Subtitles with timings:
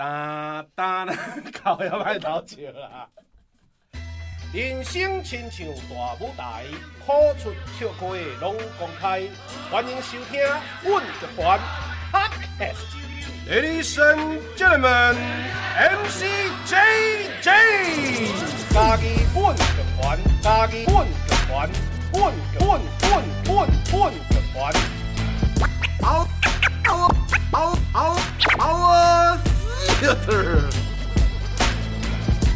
[0.00, 1.04] 哒哒，
[1.62, 3.06] 靠要歹偷笑啦！
[4.50, 6.64] 人生亲像大舞台，
[7.04, 8.06] 苦出笑开
[8.40, 9.20] 拢公开。
[9.70, 10.40] 欢迎收听
[10.82, 11.60] 阮乐团
[12.10, 12.88] Podcast。
[13.46, 15.16] Ladies and gentlemen,
[15.76, 16.24] MC
[16.64, 17.44] JJ，
[18.72, 19.04] 家己
[19.34, 21.12] 阮乐团，家己阮乐
[21.46, 21.68] 团，
[22.14, 24.72] 阮阮阮阮阮乐团。
[26.00, 26.26] 嗷
[26.86, 26.90] 嗷
[27.52, 28.16] 嗷嗷
[28.56, 29.38] 嗷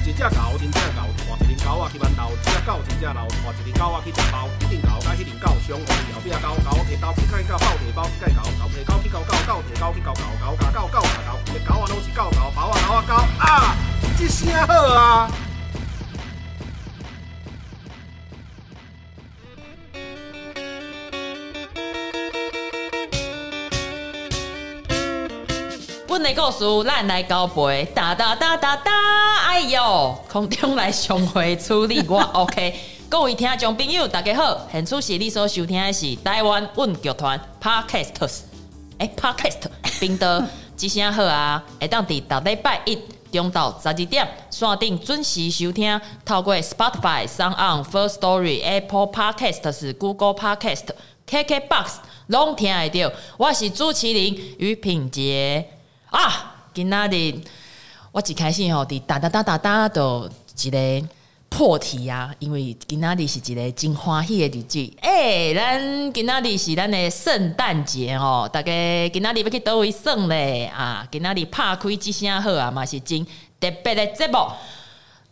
[0.05, 13.77] 一只狗，真正狗，换一只狗仔去馒头，一只狗真正老，换一只狗仔去食包，一只狗甲迄只狗相好，后壁狗狗提刀去甲狗，狗提包去甲狗，狗提狗去咬狗，狗摕刀去咬狗，狗咬狗，狗咬狗，一只狗仔拢是狗狗，包啊狗啊狗啊，
[14.17, 15.29] 这声好啊！
[26.17, 28.93] 阮的故事，咱来交陪，哒哒哒哒哒，
[29.49, 32.73] 哎呦，空中来上会处理我， OK。
[33.09, 38.43] 各位听众朋友，大家好，现此时你所收听的是台湾问剧团 Podcast，
[38.99, 39.63] 哎，Podcast，
[39.99, 40.41] 频道
[40.79, 42.97] 一声好啊，会当伫逐礼拜一
[43.33, 50.85] 中到十二点，线顶准时收听，透过 Spotify、SoundOn、First Story、Apple Podcast、Google Podcast、
[51.29, 51.87] KKBox，
[52.29, 53.13] 拢听得到。
[53.37, 54.23] 我是主持人
[54.59, 55.71] 于品杰。
[56.15, 56.55] 啊！
[56.73, 57.41] 今仔日
[58.13, 60.31] 我一开始吼，伫哒哒哒哒哒，都
[60.63, 61.09] 一个
[61.49, 62.33] 破题啊！
[62.39, 68.71] 因为今仔日是一个真欢喜的日子，诶、咱今仔日是咱的圣诞节哦，大家
[69.09, 71.05] 今仔日要去倒位耍咧啊！
[71.11, 73.27] 今仔日拍开一声好啊，嘛是真
[73.59, 74.39] 特别的节目，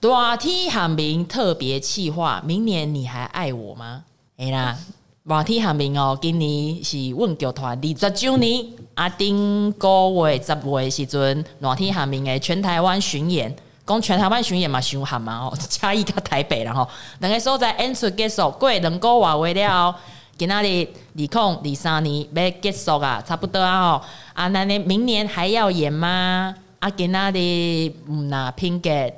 [0.01, 4.03] 大天寒明特别气话，明年你还爱我吗？
[4.37, 4.77] 诶啦。
[5.25, 8.67] 热天下面哦，今年是阮剧团二十周年。
[8.95, 9.89] 啊，顶个
[10.29, 13.55] 月十月时阵，热天下面的全台湾巡演，
[13.87, 16.87] 讲全台湾巡演嘛，伤寒嘛哦，嘉义甲台北然后
[17.21, 19.95] 两个所在演出结束，过两个月为了，
[20.37, 21.29] 今仔日二零
[21.65, 24.05] 二三年要结束啊，差不多啊吼。
[24.35, 26.55] 啊，那你明年还要演吗？
[26.81, 29.17] 啊，今仔日唔那品洁，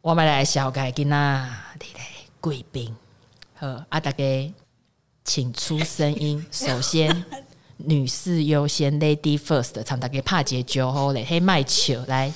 [0.00, 1.16] 我们来小改今仔
[1.74, 2.00] 日的
[2.40, 2.96] 贵宾，
[3.58, 4.52] 好啊，大家。
[5.30, 6.44] 请出声音。
[6.50, 7.24] 首先，
[7.76, 12.32] 女士优先，Lady First，唱大家拍节奏好嘞，黑麦球来。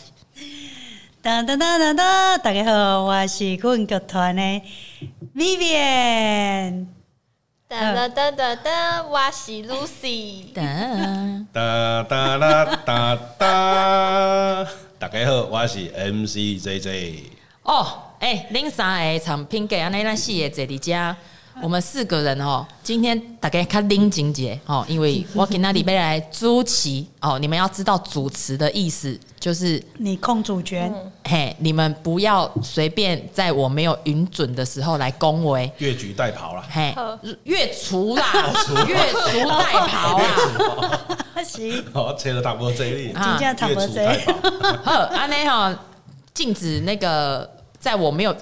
[1.20, 4.62] 哒哒哒哒哒，大家好，我是阮剧团的
[5.34, 6.86] Vivian。
[7.66, 10.52] 哒哒哒哒哒，我是 Lucy。
[10.52, 10.62] 哒
[11.52, 14.68] 哒哒哒哒哒，
[15.00, 17.22] 大家好，我是 MC JJ。
[17.64, 21.16] 哦，哎，恁三个唱品洁，安尼咱四个坐伫遮。
[21.62, 30.92] 我们四个人哦，今天大概看林静姐哦，因为 我给那里边来主持哦，你们要知道主持的意思就是你控主权，
[31.24, 36.94] 嘿，你们不要随便在我没有允准的时候来恭维，越俎代跑了，嘿，
[37.44, 38.24] 越除啦，
[38.86, 39.48] 越除。
[39.48, 41.00] 代跑啦，
[41.44, 44.18] 行，好， 切了差不多这里，今天差不多这里，
[44.82, 45.74] 好，安内哈，
[46.32, 47.48] 禁止那个
[47.78, 48.34] 在我没有。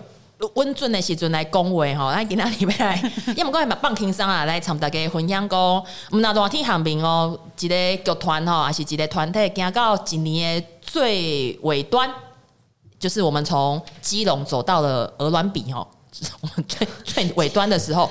[0.55, 12.11] 温准的时阵来讲话吼，来今仔日要来， 因为我讲嘛放轻松啊，来参大家分享讲，毋那热天寒明哦，一个剧团吼，还是一个团体，行到一年的最尾端，
[12.99, 15.87] 就是我们从基隆走到了鹅銮鼻吼，
[16.41, 18.11] 我 们最最尾端的时候，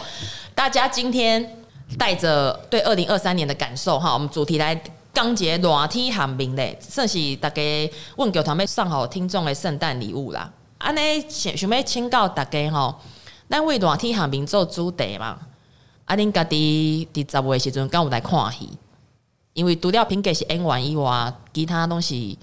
[0.55, 1.63] 大家今天
[1.97, 4.73] 带着对二零二三年的感受哈，我们主题来
[5.13, 7.61] 讲一个热天寒冰嘞，算是大家
[8.15, 10.49] 问剧团要送好听众的圣诞礼物啦。
[10.81, 12.99] 安尼想想要请教大家吼，
[13.49, 15.37] 咱为热天下民做主题嘛？
[16.05, 18.69] 啊，恁家己伫十月时阵敢有来看戏？
[19.53, 22.39] 因为除了品洁是演员以外，其他东西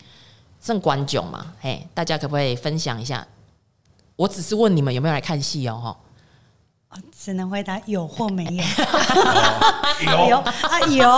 [0.61, 1.47] 算观众嘛？
[1.61, 3.27] 嘿，大家可不可以分享一下？
[4.17, 5.97] 我只是问你们有没有来看戏哦？
[6.91, 8.65] 哈，只能回答有或没有。
[10.29, 11.09] 有啊有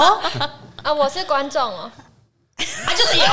[0.82, 1.90] 啊，我是观众哦。
[2.90, 3.24] 啊，就是有，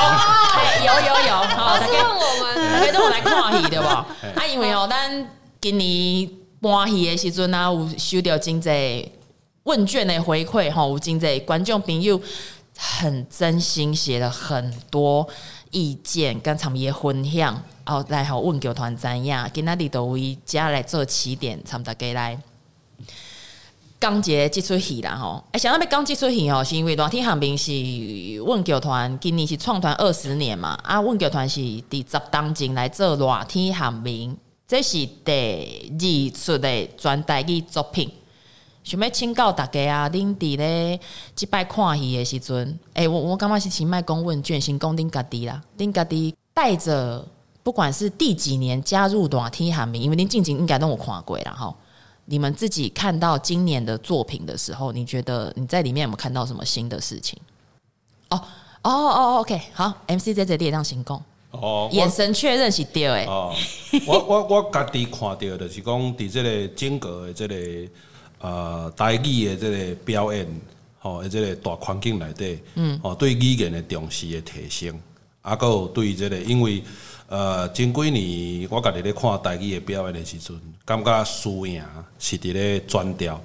[0.86, 4.06] 有有有，好，大家我们大家都有来看戏对吧？
[4.36, 5.28] 啊，因为哦，咱
[5.60, 9.10] 今年搬戏的时阵啊，有收到真济
[9.64, 12.20] 问卷的回馈哈，有真济观众朋友
[12.78, 15.26] 很真心写了很多
[15.72, 22.38] 意见跟他们的分享，哦，来好问剧团怎样，今仔日都为家来做起点，参大家来。
[24.00, 27.72] 刚结这出戏啦吼，哎，想到要讲这出戏吼，是因为热天寒明是
[28.36, 31.60] 阮剧团今年是创团二十年嘛，啊，阮剧团是
[31.90, 34.36] 第十当前来做热天寒明，
[34.68, 38.08] 这是第二出的专代语作品，
[38.84, 41.00] 想要请教大家啊，恁伫咧
[41.34, 47.26] 即摆看戏的时阵，诶、我我感觉是先卖讲问卷，先讲恁家己啦，恁家己带着，
[47.64, 51.74] 不管是第几年加入大天韩民，因为恁进前应该拢有看过啦吼。
[52.30, 57.38] 你们自己看到今年的作品的时候，你觉得你在里面有没有看到什么新的事情？
[58.28, 58.38] 哦
[58.82, 61.22] 哦哦，OK，好，MC 在这里让行动。
[61.52, 63.24] 哦，眼神确认是对的。
[63.24, 63.54] 哦，
[64.06, 67.90] 我我我家己看到就是讲，伫这个整个的这个
[68.40, 70.46] 呃台语的这个表演，
[70.98, 75.00] 吼，诶，这个大环境内底，嗯，哦，对语言的重视的提升，
[75.40, 76.82] 啊，还有对这个，因为
[77.28, 81.84] 呃前几年我家己咧看台语的表演的时阵，感觉输赢
[82.18, 83.38] 是伫咧转调，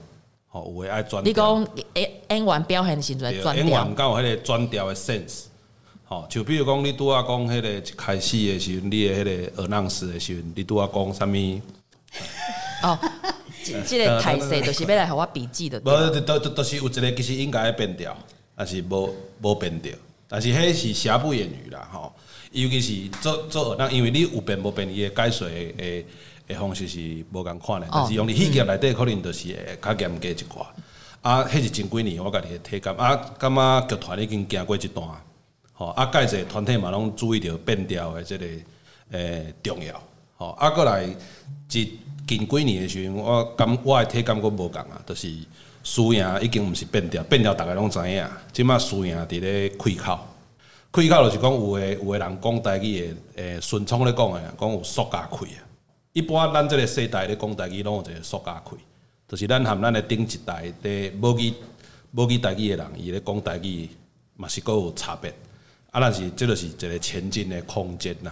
[0.47, 1.23] 吼，有诶爱转。
[1.23, 5.43] 你讲演演员表现的时阵转调，演员敢有迄个转调的 sense。
[6.07, 9.23] 哦，就比如讲，你拄啊讲迄个一开始的时阵，你的迄
[9.55, 11.61] 个 announce 的时阵，你拄啊讲啥物？
[12.83, 12.97] 哦，
[13.85, 15.77] 即个台词就是要来互我笔记的。
[15.81, 18.15] 无，都都都是有一个其实应该要变调，
[18.55, 19.93] 但是无无变调，
[20.29, 22.13] 但是迄是瑕不掩瑜啦，吼。
[22.53, 26.05] 尤其是做做，那因为你有变无变，伊的解说诶
[26.47, 26.99] 诶方式是
[27.31, 30.65] 无共款的，但是用伫戏剧内底可能就是会较严格一寡。
[31.21, 35.07] 啊，迄是前几年我家己的体感，啊，感觉剧团已经行过一段。
[35.73, 38.61] 吼，啊，介者团体嘛，拢注意着变调的即个诶、
[39.11, 39.99] 欸、重要。
[40.35, 41.07] 吼，啊，过来
[41.67, 41.97] 即
[42.27, 45.33] 近几年的时阵，我感我的体感阁无共啊，就是
[45.83, 48.23] 输赢已经毋是变调，变调逐个拢知影。
[48.51, 50.19] 即马输赢伫咧开口，
[50.93, 55.65] 开口就是讲有诶有诶人讲台语诶诶顺畅咧讲诶，讲有塑胶开啊。
[56.13, 58.77] 一般咱即个世代咧讲台语，拢有一个塑胶开，
[59.27, 61.51] 就是咱含咱诶顶一代的无语
[62.11, 63.89] 无语台语诶人，伊咧讲台语
[64.35, 65.33] 嘛是阁有差别。
[65.89, 68.31] 啊，但是这个是一个前进的空间呐，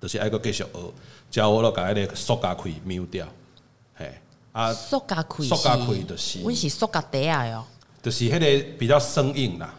[0.00, 0.92] 就是爱搁继续学，
[1.30, 3.28] 教我咯，甲迄个塑胶开瞄掉，
[3.94, 4.14] 嘿，
[4.52, 7.64] 啊，塑胶开，塑胶开就是，阮是塑胶底啊哟，
[8.02, 9.74] 就是迄个比较生硬啦，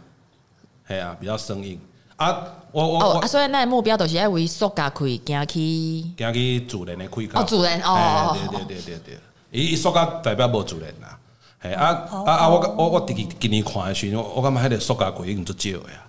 [0.86, 1.80] 嘿啊，比较生硬，
[2.19, 9.18] 啊，我我哦，啊，所以咱目标就是爱为塑胶开行去，行去自然的开口，哦，自然，哦，对对对对对，
[9.51, 11.18] 伊伊塑胶代表无自然啦，
[11.60, 16.04] 嘿，啊啊啊，我我我第今年看的时候，我感觉迄个塑胶开已经足少的啊，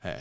[0.00, 0.16] 嘿。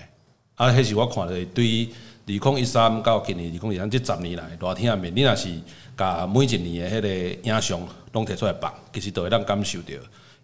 [0.56, 1.90] 啊，迄是我看的，对于
[2.28, 5.50] 二零一三到今年二零一三这十年来，热天下面，你若是
[5.98, 7.80] 甲每一年的迄个影像
[8.14, 9.88] 拢摕出来放，其实都会当感受到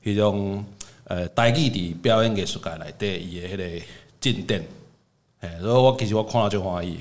[0.04, 0.66] 迄种
[1.06, 3.86] 呃台语伫表演艺术界内底伊的迄个
[4.22, 4.64] 进展。
[5.42, 7.00] 哎，所以我其实我看了就欢喜，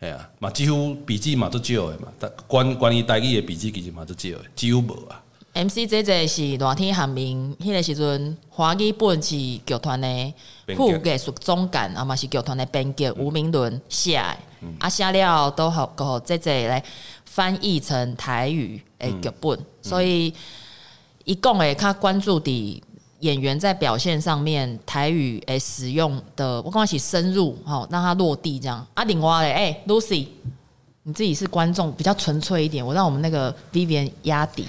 [0.00, 5.22] 哎啊，嘛几乎笔记嘛都少的嘛，但关关于台语的笔记其实嘛都少的，几乎无啊。
[5.54, 10.34] M C 这这是热天韩民，迄个时阵华语本是剧团的
[10.76, 14.36] 副艺术总监，啊嘛是剧团的编剧吴明伦写的，
[14.78, 16.82] 啊写了都好，好这这来
[17.24, 20.32] 翻译成台语的剧本，嗯、所以
[21.24, 22.82] 一共诶，他关注的
[23.20, 28.86] 演员在表现上面台语诶使用的，我刚一起深入，好让他落地这样。
[28.94, 30.28] 阿顶蛙嘞，哎、欸、Lucy，
[31.02, 34.66] 你自己是观众比较纯粹一点，我让我们那个 Vivian 压底。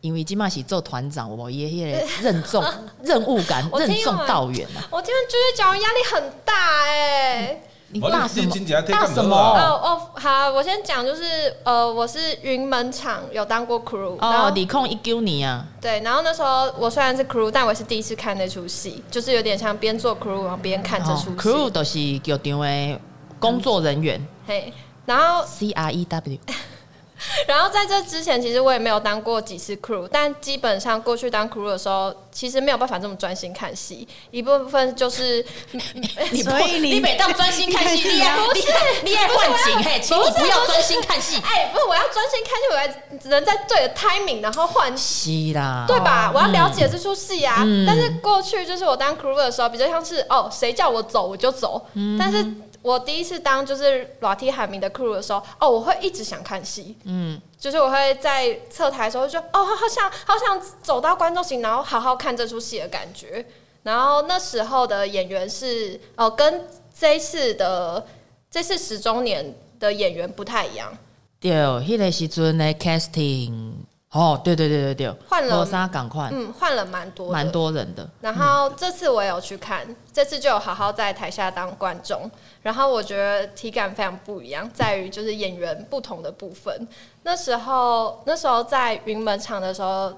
[0.00, 2.64] 因为今嘛是做团长，我爷爷任重
[3.02, 4.86] 任务感任重道远啊！
[4.92, 6.54] 我今天就是讲压力很大
[6.84, 8.50] 哎、欸，你大什么？
[8.88, 9.34] 大什么？
[9.34, 11.22] 哦哦，好，我先讲，就是
[11.64, 21.36] 呃，我是云门厂有当过 crew 然后，李控一九年啊，对，然后那时候我虽然是 crew，但我是第一次看那出戏，就是有点像边做 crew 然后边看这出戏。
[21.36, 23.00] crew 都是剧场的
[23.38, 24.72] 工作人员，嘿，
[25.06, 26.38] 然后 C R E W。
[27.46, 34.06] 然后在这之前，其实我也没有当过几次 crew，但基本上过去当 crew 的时候，其实没有办法这么专心看戏。
[34.30, 35.44] 一部分就是，
[36.44, 38.62] 所以你你每当专心 看戏，你也不是
[39.04, 41.40] 你也换景嘿，请你不要专心看戏。
[41.44, 46.30] 哎，不是，我要专心看戏，我要只能在对的 timing，然后换戏啦，对吧？
[46.34, 47.64] 我要了解这出戏啊。
[47.86, 51.84] 但是过去就是我当 crew 的时候，比较像是哦，谁叫我走我就走。
[52.18, 52.46] 但是。
[52.88, 63.44] 我第一次当就是热天韩民的 crew 的时候，哦，我会一直想看戏，嗯，就是我会在侧台的时候就哦，好想好想走到观众席，然后好好看这出戏的感觉。
[63.82, 66.66] 然后那时候的演员是哦，跟
[66.98, 68.06] 这一次的
[68.50, 70.90] 这次十周年的演员不太一样。
[71.38, 73.72] 对，迄个时阵的 casting。
[74.10, 75.86] 哦，对对对对对，换了啥？
[75.86, 78.08] 赶快，嗯，换了蛮多，蛮多人的。
[78.22, 82.30] 然后这次我也有去看，嗯、这次就有好好在台下当观众。
[82.62, 86.88] 然后我觉得体感非常不一样，在于就是演员不同的部分。
[87.22, 90.10] 那时候那时候在云门场的时候，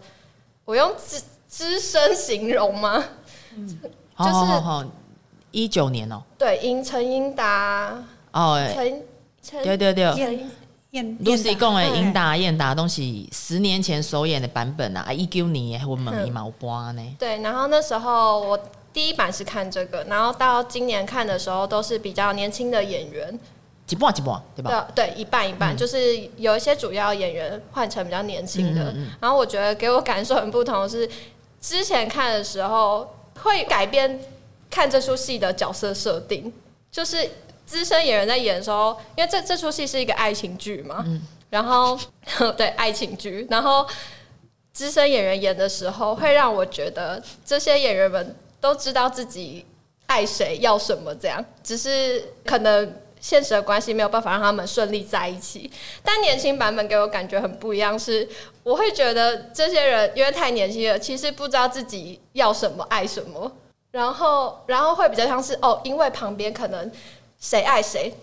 [0.65, 3.03] 我用资资深形容吗？
[3.57, 3.81] 嗯，
[4.19, 4.89] 就是
[5.51, 9.03] 一九年哦，对，英陈英达哦，陈
[9.43, 10.47] 陈对对对。
[10.91, 17.03] 演 Lucy 讲的英达、演燕达东西十年前首演的版本啊，啊，一九年的我们一毛半呢。
[17.17, 18.59] 对，然后那时候我
[18.93, 23.39] 第一版是看这个，然后到今年看的时候都是比较年轻的演员，
[23.89, 24.89] 一半一半，对吧？
[24.93, 28.83] 对对，一半一半，嗯、就是有一些主要演员换成比较年轻的。
[28.83, 31.09] 嗯嗯嗯，然后我觉得给我感受很不同的是，
[31.61, 34.19] 之前看的时候会改变
[34.69, 36.53] 看这出戏的角色设定，
[36.91, 37.31] 就是。
[37.71, 41.97] 资深演员在演的时候，因为这这出戏是一个爱情剧嘛，嗯、然后
[42.57, 43.87] 对爱情剧，然后
[44.73, 49.65] 资深演员演的时候，会让我觉得这些演员们都知道自己
[50.07, 55.71] 爱谁要什么，这样，只是可能现实的关系没有办法让他们顺利在一起。
[56.03, 58.29] 但年轻版本给我感觉很不一样，是
[58.65, 63.53] 我会觉得这些人因为太年轻了，其实不知道自己要什么爱什么，
[63.93, 66.91] 然后然后会比较像是哦，因为旁边可能。
[67.41, 68.15] 谁爱谁，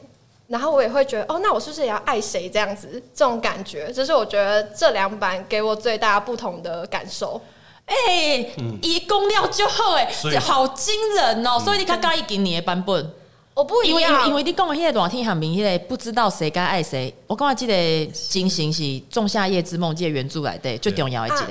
[0.47, 3.03] 然后我也会觉得哦，那我是不是也要爱谁这样子？
[3.13, 7.41] 这种感觉，这是我觉得这两版给我最大不同的感受。
[7.85, 10.07] 哎、欸，一公料就好哎，
[10.39, 11.57] 好惊人哦！
[11.57, 13.11] 所以你看刚一给你的版本，
[13.53, 17.13] 我不一样，因为因为你讲的那个热天很明显，不知道谁该爱谁。
[17.27, 21.47] 我刚才记得金星是《仲夏夜之梦》这个原著来的，最重要的一个。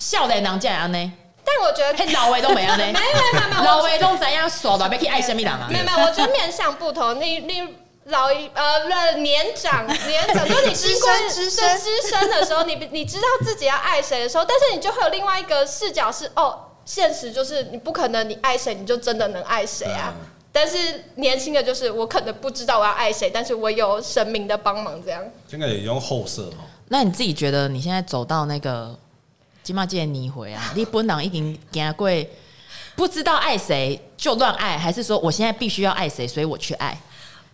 [0.00, 1.12] 少年人这样呢？
[1.46, 4.88] 但我觉得，老维都没啊，呢， 没没没没，老维都怎样耍的？
[4.88, 5.68] 别去爱什么人啊？
[5.70, 7.20] 没没，我觉得面向不同。
[7.20, 7.62] 你你
[8.06, 20.12] 老一呃年长年长，就你资深 资深资深的时候，你你知道自己要爱谁的时候，但是你就会有另外一个视角是哦，现实就是你不可能你爱谁你就真的能爱谁啊。
[20.52, 25.22] 但是年轻的就是我可能不知道我要爱谁，但是我有神明的帮忙这样。
[25.48, 26.54] 这个也用后设哦。
[26.88, 28.98] 那你自己觉得你现在走到那个？
[29.66, 30.62] 起码见你回啊！
[30.76, 32.08] 你本人已经经过，
[32.94, 36.96] 不知道爱谁就乱爱，还是说我现在必须要爱谁，所以我去爱？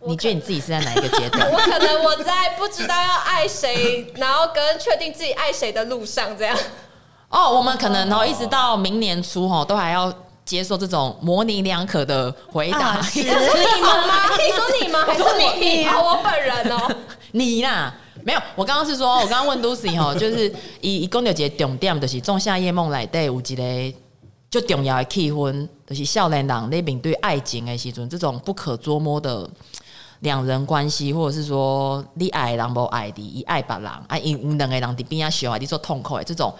[0.05, 1.51] 你觉得你自己是在哪一个阶段？
[1.51, 6.55] 我可能 我在不知道要爱谁，然后跟确定自己爱谁的路上，这样。
[7.31, 10.13] 哦，我们可能哦，一直到明年初哦，都还要
[10.45, 12.99] 接受这种模棱两可的回答。
[12.99, 14.29] 啊、是，你们吗？
[14.37, 15.05] 你说你吗？
[15.07, 15.25] 还是
[15.59, 15.83] 你？
[15.87, 16.95] 啊，我本人哦，
[17.31, 17.95] 你啦。
[18.25, 23.99] 没有，我刚刚是说，我刚刚问 Lucy 哈， 就是以以公牛节重点，就是《仲夏夜梦》来对有一个
[24.51, 29.49] 最重要的气氛，就是少年人在面对爱情的时阵，这种不可捉摸的
[30.21, 36.55] 两人关系，或者是说你爱人不爱你，伊爱别人，啊，因因两个人在边仔想啊，你说痛苦的这种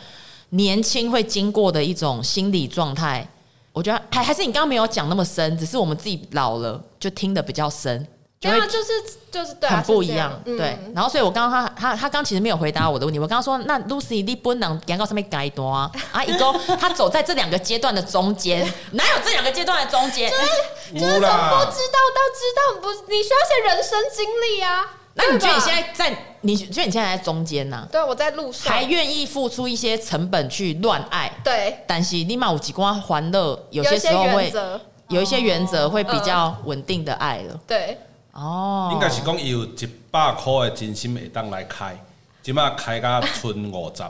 [0.51, 3.29] 年轻会经过的一种心理状态，
[3.73, 8.07] 我觉得还还是你刚刚没有讲那么深，只是我们自己老了就听得比较深。
[8.43, 8.93] 就会就是
[9.31, 10.77] 就是对、啊，很不一样，对。
[10.93, 13.21] 然后，所以我刚刚他他他刚其实没有回答我的问题。
[13.21, 15.89] 我刚刚说，那 Lucy 你不能广告上面改多啊？
[16.11, 20.29] 啊，一个 他走在这两个阶段的中间，哪有这两个阶段的中间？
[20.29, 20.43] 就是
[20.93, 24.87] 就是从不知道到知道，不，你需要一些人生经历啊。
[25.15, 26.17] 那你觉得你现在在？
[26.41, 27.87] 你觉得你现在在中间呢？
[27.93, 31.31] 对，我在路上，还愿意付出一些成本去乱爱。
[31.45, 34.53] 对，但是你嘛有几关欢乐，有些时候会
[35.09, 37.61] 有一些原则，会比较稳定的爱了。
[37.69, 37.97] 对。
[38.33, 41.97] 哦，应该是讲有一百块的真心会当来开，
[42.43, 44.03] 即马开到剩五十，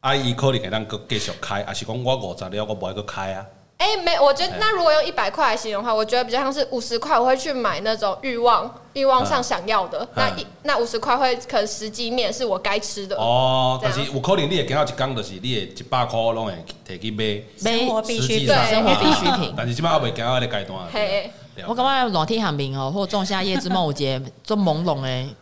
[0.00, 3.46] 啊，伊可能会当继续开，还是讲我五十了，我不爱搁开啊？
[3.78, 13.80] 哎、欸，没，我觉得那如果用一百块来形容的话，我觉得比较像是五十块，我会去买那种欲望欲望上想要的，那一那五十块会可能十几面是我该吃的哦。
[13.82, 16.52] 但是有可能你会见到一缸，就是你的一百块拢会
[16.86, 19.54] 摕去买生活必需品，生活必需品。
[19.56, 20.80] 但是即马还未见到那个阶段。
[20.92, 21.30] 嘿。
[21.68, 25.34] 我感觉热天下面哦，或仲夏夜之梦有一个做朦胧的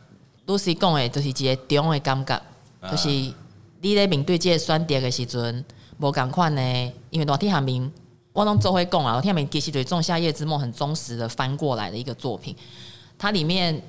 [0.46, 2.42] ，Lucy 讲的，就是一个中的感觉，
[2.90, 3.08] 就是
[3.80, 5.64] 你在面对这个选择的时阵，
[5.98, 6.92] 无共款呢。
[7.10, 7.90] 因为热天下面，
[8.32, 12.56] 我拢做会讲啊，热天下面其实对仲夏夜之梦很忠实的翻过来的一个作品，
[13.16, 13.80] 它里面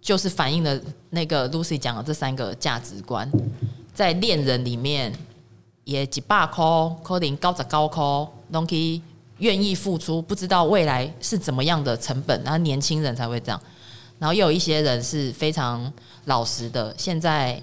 [0.00, 0.78] 就是反映了
[1.08, 3.30] 那个 Lucy 讲的这三个价值观，
[3.94, 5.10] 在恋人里面，
[5.84, 6.64] 也一百块，
[7.02, 8.04] 可能九十九块，
[8.50, 9.00] 拢去。
[9.40, 13.60] 愿意付出，不知道未来是怎么样的成本，然后年轻人才会这样。
[14.18, 15.92] 然后又有一些人是非常
[16.26, 17.58] 老实的，现在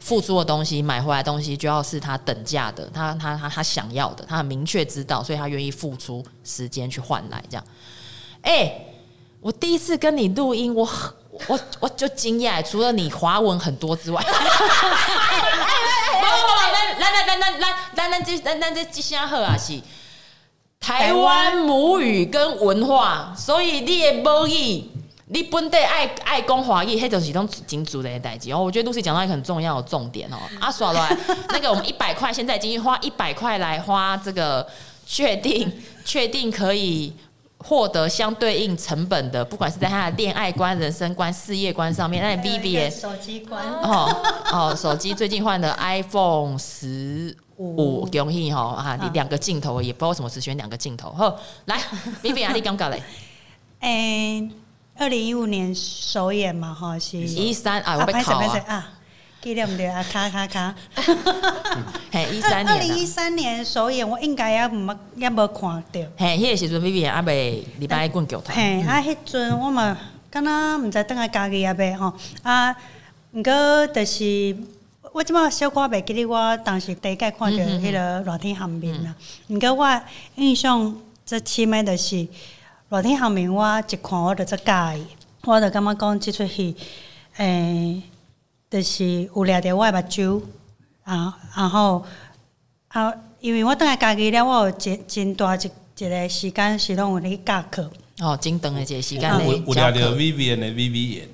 [0.00, 7.64] 付出的东西，买回来东西就要是他等价的，他他他他想要的，他很明确知道，所以他愿意付出时间去换来这样。
[8.40, 8.72] 哎、
[9.40, 10.88] 我第一次跟你录音，我
[11.46, 14.32] 我我就惊讶，除了你华文很多之外，来
[16.98, 19.78] 来来来来来来来这来来这几声好啊是。
[20.80, 24.84] 台湾母语跟文化，所以你的母语，
[25.26, 28.62] 你本地爱爱讲华语，迄就是种真主的代志哦。
[28.64, 30.36] 我觉得 Lucy 讲到一个很重要的重点哦。
[30.60, 31.14] 阿耍来，
[31.50, 34.66] 那个我们一百块，现在已经花一百块来花这个
[35.06, 35.70] 确定
[36.06, 37.12] 确定可以
[37.58, 44.08] 获得相对应成本的，不管是在他的恋爱观、人生观、事业观上面，那 Vivian 手机观哦
[44.50, 48.98] 哦，手机最近换的 iPhone 十五，恭喜哈啊！
[49.02, 51.12] 你两个镜头也不知道为什么只选两个镜头。
[51.12, 51.36] 好，
[51.66, 51.78] 来
[52.22, 53.02] 你刚刚嘞？
[53.80, 54.48] 诶，
[54.96, 58.64] 二零一五年首演嘛，哈是一三啊，我被考啊。
[58.66, 58.92] 啊
[59.40, 60.74] 记得唔对啊， 卡卡卡。
[62.10, 62.66] 嘿，一三年。
[62.66, 66.00] 二零一三年首演，我应该也唔也无看到。
[66.16, 68.56] 嘿，迄个时阵 Vivian 阿未礼拜棍球团。
[68.56, 69.96] 嘿，啊，迄阵我嘛，
[70.28, 72.12] 敢若毋知等下家己阿未吼。
[72.42, 72.74] 啊，
[73.30, 74.56] 毋过就是
[75.12, 79.14] 我即马小可袂记得，我当时第一界看着迄个热天寒面啦。
[79.48, 80.02] 毋过我
[80.36, 82.28] 印象最深的就是
[82.88, 85.00] 热天寒面，我一看我就最喜欢，
[85.44, 86.76] 我就感觉讲即出戏，
[87.36, 88.02] 诶。
[88.70, 90.42] 就是有掠着我诶目睭，
[91.04, 92.04] 啊，然后
[92.88, 93.10] 啊，
[93.40, 97.90] 因为我等下家己了，我有真真大一一个时间是拢有咧教课。
[98.18, 99.46] 哦，真长的一个时间咧。
[99.46, 101.28] 有有掠着 Vivian 诶 Vivian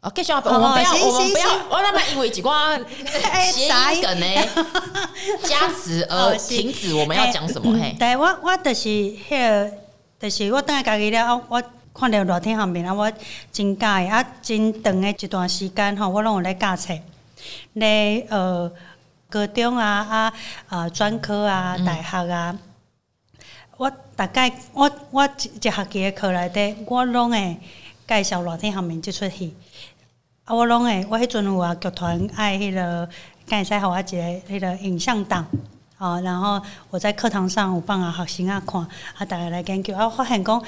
[0.00, 0.08] 啊。
[0.08, 2.78] 哦，继续啊，我们不要，我们不要，我那么因为一寡
[3.52, 4.48] 谐音梗诶
[5.44, 7.72] 加词而停止我们要讲什么？
[7.78, 9.70] 嘿，对，我我就是迄个，
[10.20, 11.62] 就是我等下家己了，我。
[11.98, 13.10] 看到热天寒眠啊，我
[13.50, 16.92] 真喜欢啊，真长的一段时间吼，我拢有咧教册，
[17.72, 18.70] 咧呃
[19.30, 20.32] 高中啊啊
[20.68, 22.58] 呃专科啊大学啊，嗯、
[23.78, 27.56] 我大概我我一一学期的课内底，我拢会
[28.06, 29.56] 介绍热天下面即出戏，
[30.46, 33.08] 啊我拢会，我迄阵有啊剧团爱迄个，
[33.48, 34.08] 敢会使互我一个
[34.48, 35.44] 迄个影像档，
[35.98, 40.62] 哦，然后我在课堂上有帮啊学生啊看，啊大家来研究，啊发现讲。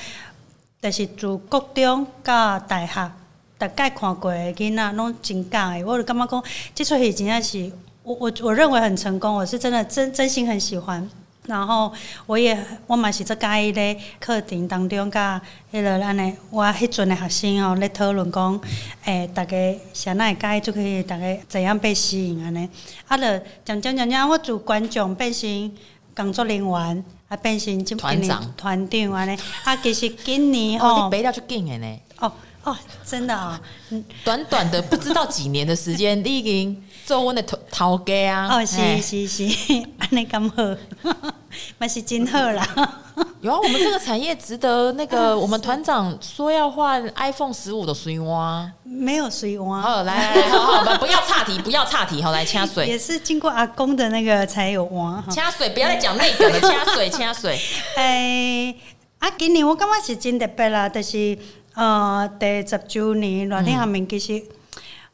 [0.81, 3.13] 就是自国中到大学，
[3.59, 7.73] 大概看过的囡仔拢真教的，我就感觉讲，即出戏真正是
[8.05, 11.09] 我我我认为很成功，我是真的真真心很喜欢。
[11.49, 11.93] 然后
[12.27, 15.41] 我也我嘛是在介意咧课程当中，甲
[15.73, 18.61] 迄落安尼，我迄阵的学生哦咧讨论讲，
[19.05, 19.57] 诶、欸，大家
[19.93, 22.69] 谁那会介意就可以大家怎样被吸引安尼，
[23.09, 23.25] 啊，就
[23.65, 25.73] 讲讲讲讲，我从观众变成
[26.15, 27.05] 工作人员。
[27.29, 32.01] 啊，变成团长团长安尼，啊，其实今年哦，你背了就紧的呢。
[32.21, 32.33] 哦
[32.65, 32.75] 哦，
[33.05, 33.61] 真的啊，
[34.25, 38.59] 短短的不知道几年的时间，你已经做我的头头家啊。
[38.59, 39.45] 哦，是是是，
[39.97, 41.11] 安尼咁好，
[41.81, 42.63] 嘛是真好啦。
[43.41, 49.83] 有啊，我们这个产业值得那个我们团长说要换 iPhone 十五的水汪，没有水汪。
[49.83, 52.87] 哦，来来来，好好，我们不要岔题，不要岔题，好，来掐水。
[52.87, 55.25] 也是经过阿公的那个才有汪。
[55.31, 57.59] 掐水，不要再讲那个了，掐水，掐水。
[57.97, 58.75] 哎，
[59.19, 61.37] 啊，今年我感觉是真特别啦，就是
[61.75, 64.45] 呃，第十周年热天下面，其实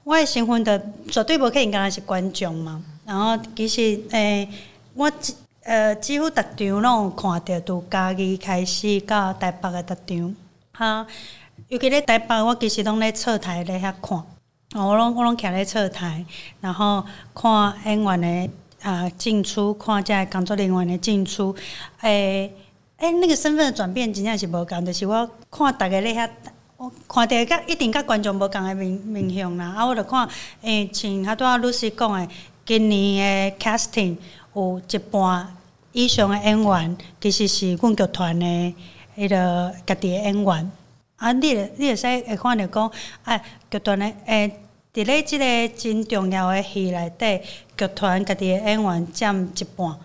[0.04, 2.82] 我的身份的绝对无可能讲是观众嘛。
[3.04, 4.48] 然后其实诶、欸，
[4.94, 5.10] 我。
[5.66, 10.36] 呃，几乎逐场拢有看到，从嘉义开始到台北的逐场，
[10.74, 11.06] 哈，
[11.68, 14.22] 尤其咧台北，我其实拢咧侧台咧遐看，
[14.74, 16.22] 我拢我拢徛咧侧台，
[16.60, 17.02] 然后
[17.34, 18.50] 看演员的
[18.82, 21.56] 啊进出，看遮工作人员的进出，
[22.02, 22.52] 诶、
[22.98, 26.28] 诶、那个身份的转变真正是无共，就是我看逐个咧遐，
[27.09, 30.27] 看到甲一定甲观众无共的面面向啦，啊，我着看，
[30.62, 32.29] 诶、欸，像拄仔律师讲的，
[32.66, 34.16] 今年的 casting。
[34.57, 35.53] 有一半
[35.90, 38.47] 以上的演员，其实是阮剧团的
[39.16, 40.73] 迄个家己的演员。
[41.16, 42.88] 啊，你你会使会看着讲，
[43.25, 44.61] 哎，剧团的诶，
[44.92, 47.40] 伫咧即个真重要的戏内底，
[47.77, 49.99] 剧团家己的演员占一半。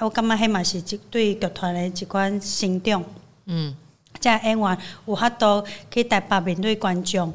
[0.00, 3.04] 我感觉迄嘛是一对剧团的一款成长。
[3.44, 3.72] 嗯，
[4.26, 7.32] 即演员有法度去台北面对观众，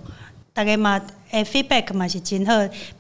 [0.54, 2.54] 大家嘛诶 feedback 嘛是真好，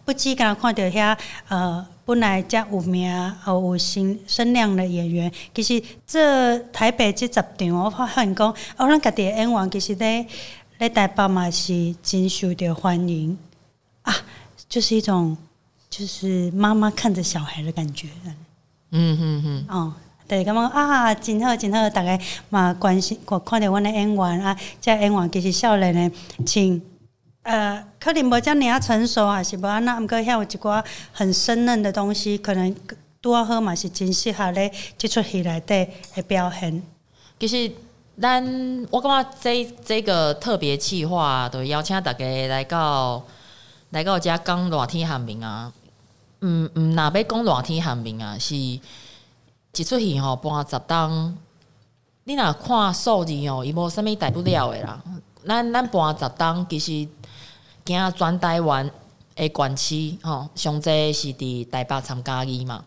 [0.05, 1.85] 不止敢看到遐呃。
[2.03, 3.09] 本来遮有名、
[3.47, 10.25] 有声声量的演员，其实这台北这十场，我发现讲，哦，咱家己的演员其实咧
[10.79, 13.37] 咧台北嘛是真受到欢迎
[14.01, 14.13] 啊，
[14.67, 15.37] 就是一种
[15.89, 18.09] 就是妈妈看着小孩的感觉。
[18.89, 19.65] 嗯嗯嗯。
[19.69, 19.93] 哦，
[20.27, 22.17] 对，感觉啊，真好真好，大家
[22.49, 26.81] 嘛关心看看到阮的演员啊，这演员其实少年的，请。
[27.43, 32.75] 呃，可能无遮尔啊成熟，啊是无安那，毋过遐有一寡很生嫩的东西，可能
[33.19, 36.83] 拄啊好嘛，是真适合咧即出戏内底的表现。
[37.39, 37.71] 其实，
[38.21, 38.43] 咱
[38.91, 43.23] 我感觉这这个特别企划，都邀请大家来到
[43.89, 45.73] 来到遮讲热天寒冰啊。
[46.41, 48.53] 嗯嗯，若要讲热天寒冰啊，是
[49.75, 51.37] 一出戏吼，半十档。
[52.23, 55.01] 你若看数字哦，伊无啥物大不了的啦。
[55.45, 57.07] 咱咱半十档其实。
[57.83, 58.87] 惊全台湾
[59.35, 62.83] 的县市吼，上济是伫台北参加伊嘛。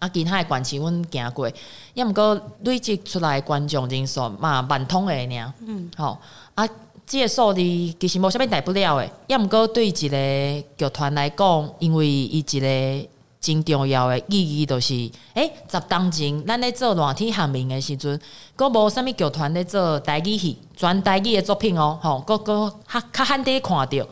[0.00, 1.48] 啊，其他的关系阮行过，
[1.94, 6.18] 抑毋过累积出来的观众人数嘛万通的尔，嗯，吼
[6.56, 6.68] 啊，
[7.06, 13.08] 这个数字其实无啥物大不了的，抑毋过对一个剧团来讲，因为伊一个
[13.46, 14.92] 真重要的意义，就是
[15.34, 18.20] 诶，十当前咱咧做热天韩民诶时阵，
[18.56, 24.08] 阁无啥物剧团咧做台语戏，全台语的作品哦，吼，阁阁较较罕得看着，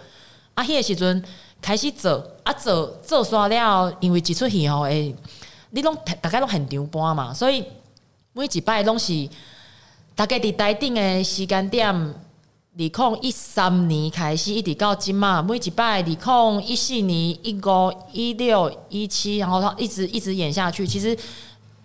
[0.54, 1.24] 啊，迄个时阵
[1.60, 5.12] 开始做，啊做做煞了，因为一出戏吼诶。
[5.70, 7.64] 你拢大概拢现场播嘛，所以
[8.32, 9.28] 每一摆拢是
[10.14, 12.14] 大概伫台顶的时间点，
[12.76, 16.18] 二零一三年开始一直到今嘛，每一摆二零
[16.64, 20.84] 一四年、一五、一六、一七，然后他一直一直演下去。
[20.84, 21.16] 其实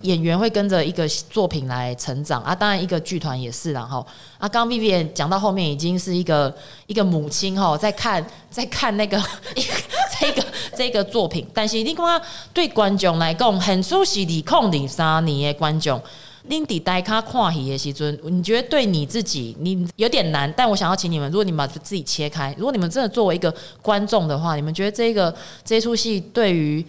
[0.02, 4.04] 演员会跟着一个作品来成长啊，当然一个剧团也是，然后
[4.40, 6.52] 啊，刚 Vivian 讲到后面已经是一个
[6.88, 9.18] 一个母亲吼，在看在看那个
[9.56, 9.74] 一个。
[10.20, 10.44] 这个
[10.76, 12.22] 这个作品，但是你讲
[12.54, 16.02] 对观众来讲，很出戏的空零三年的观众，
[16.48, 20.52] 恁伫台卡看戏的时阵，你觉得对你自己你有点难？
[20.56, 26.86] 但我想要请你们，如果你们把自己切开，如果你们真的作为一个观众的话，你们觉得这个这出戏对于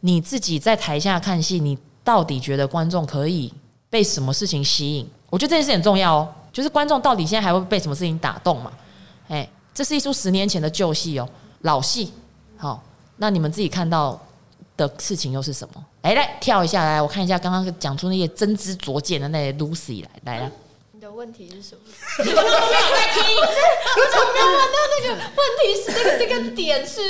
[0.00, 3.52] 你自己在台下看戏，你到底觉得观众可以
[3.88, 5.08] 被什么事情吸引？
[5.30, 8.72] 我觉得这件事很重要哦，就是观众到底现在还会被什么事情打动嘛？
[9.28, 11.28] 哎，这是一出十年前的旧戏哦，
[11.60, 12.12] 老戏。
[12.56, 12.82] 好，
[13.18, 14.20] 那你们自己看到
[14.76, 15.84] 的事情又是什么？
[16.08, 20.50] 哎，来跳一下来，我看一下刚刚讲出那些真知灼见的那些 Lucy 来来了。
[20.92, 21.82] 你的问题是什么？
[22.24, 22.60] 你怎么没有
[22.96, 23.22] 在听？
[23.36, 27.00] 我怎么没有问到那个问题是那个那个点是？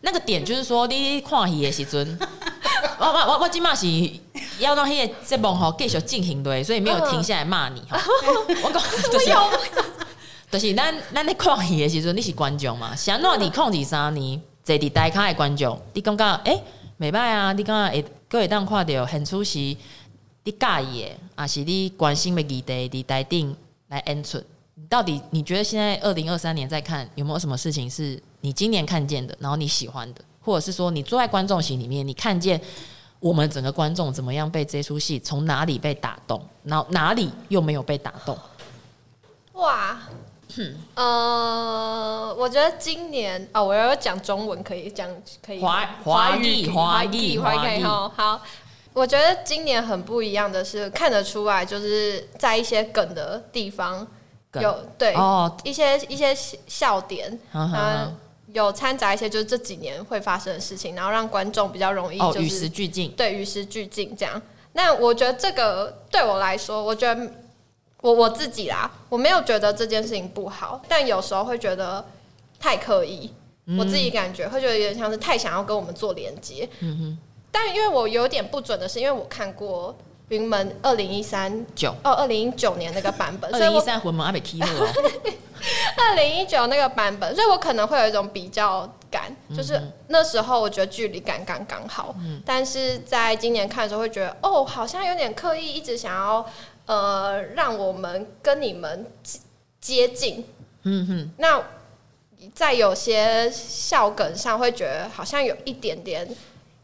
[0.00, 2.18] 那个点就是说你看戏的时阵，
[2.98, 3.86] 我我我我今嘛是
[4.58, 8.00] 要让那个节目哈继续进行对，所以没有停下来骂你哈。
[8.64, 8.82] 我讲
[9.12, 9.26] 就是。
[10.50, 12.96] 就是 咱咱咧看戏的时阵，你是观众嘛？
[12.96, 16.62] 想让你控制三年坐伫台卡的观众，你感觉诶，
[17.10, 17.52] 袂歹啊？
[17.52, 19.76] 你刚刚会各会当看到很出戏，
[20.44, 23.56] 你介意的，还是你关心的议题伫台顶
[23.88, 24.42] 来演出？
[24.88, 32.60] 到底你觉得现在二零二三年再看，有没有什么事情是你今年看见的，然后你喜欢的，或者是说你坐在观众席里面，你看见
[33.20, 38.36] 我们整个观众怎么样被这出戏从哪里被打动，然后哪里又没有被打动？
[39.54, 39.98] 哇！
[40.56, 45.08] 嗯，呃，我觉得今年哦，我要讲中文，可以讲
[45.44, 48.12] 可以华华语华语华语可以哈。
[48.14, 48.40] 好，
[48.92, 54.06] 我觉得今年很不一样的是，看得出来就是在一些梗的地方
[54.54, 56.32] 有对哦一些一些
[56.68, 58.16] 笑点，嗯，
[58.52, 64.40] 有掺杂一些就是这几年会发生的事情，然后让观众比较容易就是与时俱进，对，与时俱进这样。
[64.74, 67.30] 那我觉得这个对我来说，我觉得。
[68.04, 72.04] 我我自己啦，我没有觉得这件事情不好，但有时候会觉得
[72.60, 73.32] 太刻意。
[73.64, 76.68] 嗯、我自己感觉会觉得有点像是太想要跟我们做连接。
[76.80, 77.18] 嗯哼。
[77.50, 79.90] 但因为我有点不准的是，因为我看过
[80.28, 84.58] 《云门》二零一三九哦，二零一九年那个版本， 二零一三云门阿北 K
[85.96, 92.14] 二零一九那个版本，所以我可能会有一种比较感，就是那时候我觉得距离感刚刚好。
[92.18, 92.42] 嗯。
[92.44, 96.46] 但是在今年看的时候，会觉得哦，好像有点刻意，一直想要。
[96.86, 99.06] 呃，让我们跟你们
[99.80, 100.44] 接近，
[100.82, 101.30] 嗯哼。
[101.38, 101.62] 那
[102.52, 106.28] 在有些笑梗上，会觉得好像有一点点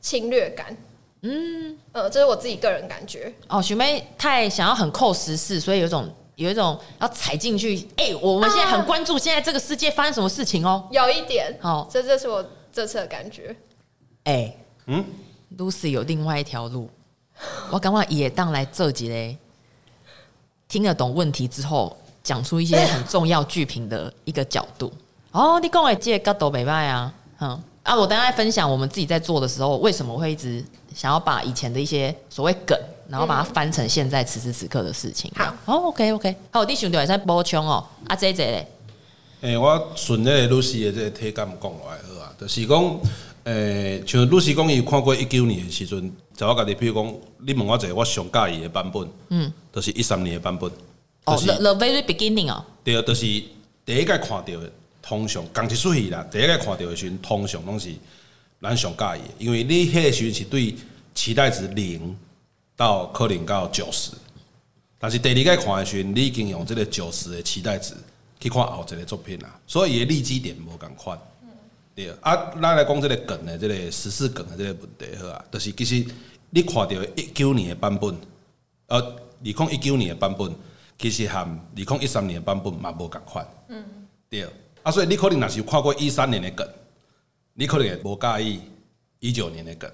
[0.01, 0.75] 侵略感，
[1.21, 3.31] 嗯，呃，这是我自己个人感觉。
[3.49, 7.77] 哦，学妹太想要很扣时事，所以有一种有一种要踩进去。
[7.97, 10.89] 哎、欸，我们现在很关注现在这个世界发生什么事情哦。
[10.91, 13.55] 有一点，哦，这这是我这次的感觉。
[14.25, 15.05] 哎、欸，嗯
[15.59, 16.89] ，Lucy 有另外一条路，
[17.71, 19.37] 我赶快也当来这几嘞。
[20.71, 24.91] 听得懂问题之后，讲出一些 很重要剧评的一个角度。
[25.33, 32.79] 哦，你跟我借个都没办啊，嗯啊，我等下分享我们自己在做的时候，为什么会一直想要把以前的一些所谓梗，
[33.09, 35.31] 然后把它翻成现在此时此刻的事情。
[35.35, 38.67] 好，哦，OK OK，好，弟兄弟在补充哦，啊，这这嘞，
[39.41, 43.01] 诶，我顺着露西的这个体感讲来好啊，就是讲，
[43.45, 46.13] 诶，像露西讲伊看过一九年的时阵。
[46.35, 50.71] 在我家己，比如讲，你问我一个我上介意的版本，嗯，就是一三年的版本。
[51.27, 52.65] 哦，the very beginning 哦。
[52.83, 53.27] 对，就是
[53.85, 54.73] 第一个看到的，
[55.03, 57.91] 通常刚一出戏啦，第一个看到的时阵，通常拢是
[58.63, 60.75] 咱上介意的，因为你迄个时阵是对
[61.15, 62.17] 期待值零
[62.75, 64.13] 到可能到九十，
[64.99, 67.93] 但是第二个看的时阵，你已经用这个九十的期待值
[68.41, 71.21] 去看后一个作品啦，所以伊的立基点无共款。
[71.95, 76.07] 对啊，咱来讲即个梗的，这个十四梗的即个问题好啊，就是其实。
[76.53, 78.13] 你看到一九年的版本，
[78.89, 80.53] 呃，二零一九年的版本，
[80.99, 83.47] 其实和二零一三年的版本嘛无共款。
[83.69, 83.85] 嗯，
[84.29, 84.45] 对。
[84.83, 86.69] 啊，所以你可能若是有看过一三年的梗，
[87.55, 88.61] 你可能会无介意
[89.21, 89.89] 一九年的梗，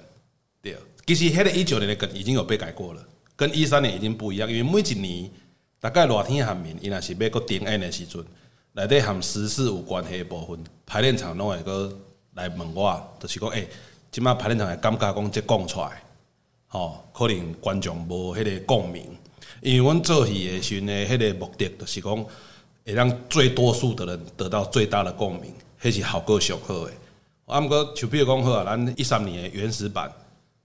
[0.62, 0.78] 对。
[1.06, 3.06] 其实迄个一九年的梗已经有被改过了，
[3.36, 5.30] 跟一三年已经不一样，因为每一年
[5.78, 8.24] 大概热天寒眠，伊若是要搁顶演的时阵，
[8.76, 11.90] 内底含时事有关系的部分，排练场拢会搁
[12.34, 13.66] 来问我，就是讲，诶、
[14.10, 16.02] 即马排练场的感觉讲即讲出来，
[16.66, 19.16] 吼，可能观众无迄个共鸣，
[19.62, 22.14] 因为阮做戏的时阵的迄个目的，就是讲
[22.84, 26.92] 会让最多数的人得到最大的共鸣，迄是效果上好诶。
[27.46, 30.12] 啊，毋过就比如讲好啊，咱一三年的原始版，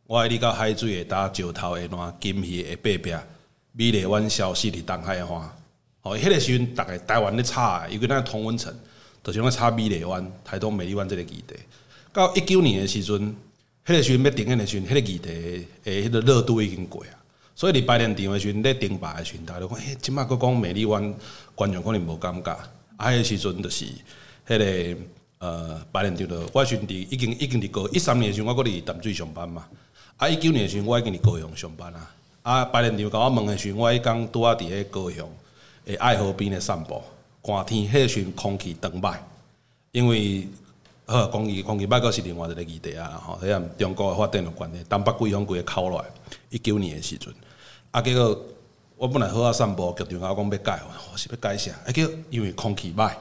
[0.05, 3.13] 我爱你到海水的搭石头的烂金鱼的背壁，
[3.71, 5.60] 美丽湾消失伫东海岸。
[6.01, 8.73] 哦，迄个时阵，逐个台湾咧炒，因为咱同温层，
[9.23, 11.55] 就是讲炒美丽湾、台东美丽湾这个议题。
[12.11, 13.35] 到一九年的时阵，
[13.85, 17.13] 迄个时阵要定演的时阵，迄个议题诶，迄个热度已经过啊。
[17.55, 21.13] 所以你排练场的时阵，咧顶摆的时阵，大家都讲，诶，即摆佫讲美丽湾，
[21.55, 22.51] 观众可能无感觉。
[22.97, 23.85] 啊，迄个时阵就是
[24.47, 24.57] 迄
[24.95, 25.01] 个。
[25.41, 29.65] 呃，排练场的我时阵伫已经已经伫高一三年的时阵，我搁伫淡水上班嘛。
[30.17, 32.15] 啊，一九年的时阵，我已经伫高雄上班啊。
[32.43, 35.27] 啊，排练场甲我问的时阵，我迄工拄啊伫迄高雄
[35.85, 37.01] 诶爱河边咧散步，
[37.41, 39.17] 寒天迄时阵空气长歹，
[39.91, 40.47] 因为
[41.05, 43.21] 呵空气空气歹，阁是另外一个议题啊。
[43.25, 46.07] 吼，迄个中国诶发展有关系，东北季风规个考落来。
[46.49, 47.33] 一九年的时阵，
[47.91, 48.39] 啊，结果
[48.97, 50.79] 我本来好啊散步，局长甲我讲要改，
[51.11, 51.71] 我是要改啥？
[51.85, 53.13] 啊，叫因为空气歹。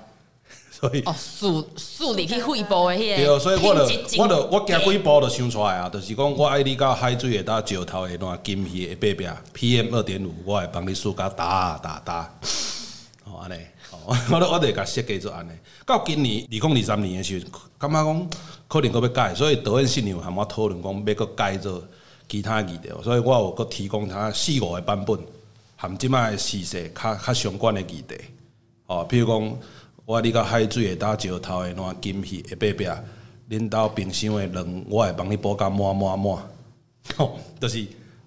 [0.81, 12.35] 所以哦，树树里去汇报的迄个，对，所以我就我就我行几步就想出来啊，就是讲我爱你到海水的到石头的那金鱼的背壁，PM 二点五，我会帮你数甲打打打，
[13.25, 13.57] 哦安尼，
[14.07, 15.51] 我我我得甲设计做安尼。
[15.85, 18.31] 到今年二零二三年的时候，感觉讲
[18.67, 21.83] 可能阁要改，所以导演新娘和我讨论讲要阁改做
[22.27, 25.19] 其他议题，所以我有阁提供他四五个版本，
[25.77, 28.15] 含即卖时势较较相关的议题，
[28.87, 29.59] 哦，譬如讲。
[30.05, 32.87] 我你到海水会打石头的烂金鱼的背壁，
[33.49, 36.39] 恁兜冰箱的卵，我会帮你补甲满满满，
[37.17, 37.79] 吼，就是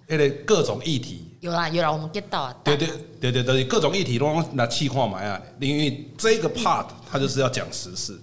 [0.08, 1.24] 迄个各种议题。
[1.40, 2.56] 有啦有啦，我们 get 到啊。
[2.64, 2.88] 对对
[3.20, 8.18] 对对，就是各种议题拢来试看觅啊，因为这个 part 它就是要讲时事，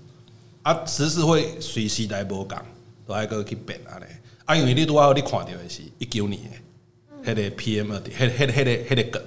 [0.64, 2.58] 啊，时事会随时来无共，
[3.06, 4.08] 都爱个去变啊咧。
[4.46, 6.42] 啊，因为你拄仔你看到的是一九年
[7.24, 9.24] 的迄个 PM 二点，迄迄迄个迄个梗。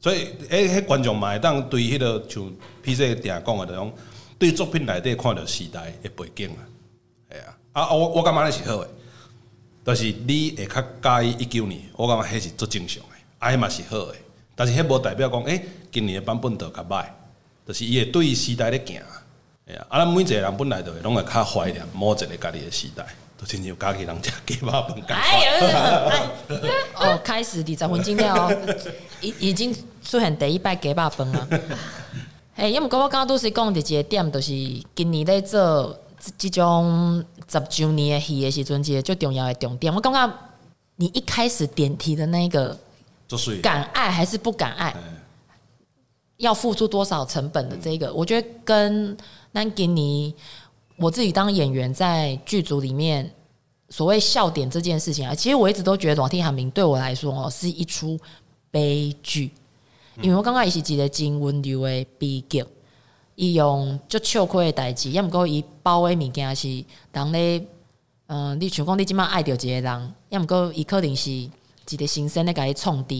[0.00, 2.42] 所以，诶，迄观众嘛会当对迄个像
[2.82, 3.92] PC 定讲的，种
[4.38, 6.60] 对作品内底看到时代的背景啊，
[7.30, 8.88] 系啊，啊，我我感觉那是好诶，
[9.84, 10.80] 但是你会较
[11.20, 14.16] 介意一九年，我感觉迄是足正常诶，啊，迄嘛是好诶，
[14.56, 17.04] 但是迄无代表讲，诶，今年诶版本就较歹，
[17.66, 18.96] 就是伊会对时代咧行，
[19.66, 23.04] 系啊，啊，咱每一个人本来就会拢会较怀念某一个家己诶时代。
[23.40, 26.12] 都亲像家己人食鸡肉饭，哎呀！
[26.94, 28.76] 哦，开始二十分钟了哦，
[29.22, 31.48] 已已经出现第一摆鸡肉饭啊。
[32.56, 34.52] 哎，因为我刚刚都是讲的一个点，就是
[34.94, 35.98] 今年在做
[36.36, 39.94] 这种十周年的戏的时阵，一个最重要的重点。
[39.94, 40.38] 我感觉
[40.96, 42.78] 你一开始点题的那个，
[43.62, 44.94] 敢爱还是不敢爱，
[46.36, 49.16] 要付出多少成本的这个，我觉得跟
[49.52, 50.32] 那今年。
[51.02, 53.34] 我自己当演员在剧组里面，
[53.88, 58.20] 所谓笑点这件事情啊，其实我一直都觉得《热天寒明》对我来说哦是一出
[58.70, 59.50] 悲剧，
[60.22, 62.64] 因为我刚刚也是一个真温柔的悲剧，
[63.36, 67.66] 伊用足笑亏的代志，要么讲伊包的物件是人咧，
[68.26, 73.14] 嗯，你像讲你即满爱着一个人，要么讲伊可能是一个新鲜的甲伊创治，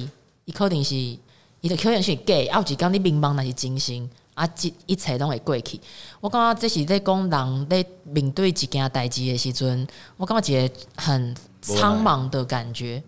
[0.44, 4.08] 伊可能是伊的可能是假，啊，有一天你迷茫那是真心。
[4.34, 5.78] 啊，即一切拢会过去。
[6.18, 9.86] 我感觉这是在讲人在面对一件代志的时阵，
[10.16, 13.02] 我感觉一个很苍茫的感觉，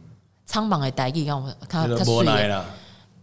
[0.44, 2.26] 苍茫的代志，让我看他水。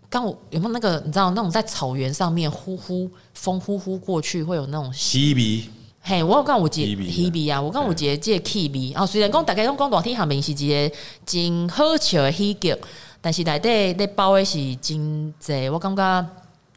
[0.10, 5.63] 刚我有没有那个你知道那种在草原上面呼呼风呼呼过去会有那种稀微。
[6.02, 8.93] 嘿，我有讲有一个稀微啊，我讲有一个这个气味。
[8.95, 10.95] 哦，虽然讲大家拢讲热天下面是一个
[11.26, 12.76] 真好笑的喜剧，
[13.22, 16.28] 但是内底咧包的是真济，我感觉。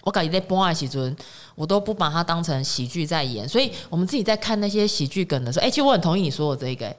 [0.04, 1.16] 我感觉咧播的时阵，
[1.54, 6.92] 我都不把它当成喜剧在演，所以我们自己在看那些喜剧梗的时候，哎、欸，其实我很同意你说的这个，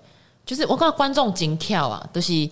[0.45, 2.49] 就是我感觉观众惊跳啊，都、就是，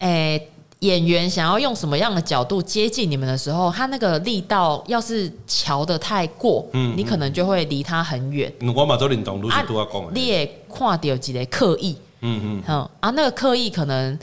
[0.00, 0.48] 哎、欸，
[0.84, 8.52] 演员想要用什么样的角度接近你们的时候，他那个力道要是瞧得太过，嗯，你可能就会离他很远。
[8.76, 14.18] 我嘛做领导，都是都要讲，你也看到几个刻意，嗯嗯，啊，那个刻意可能，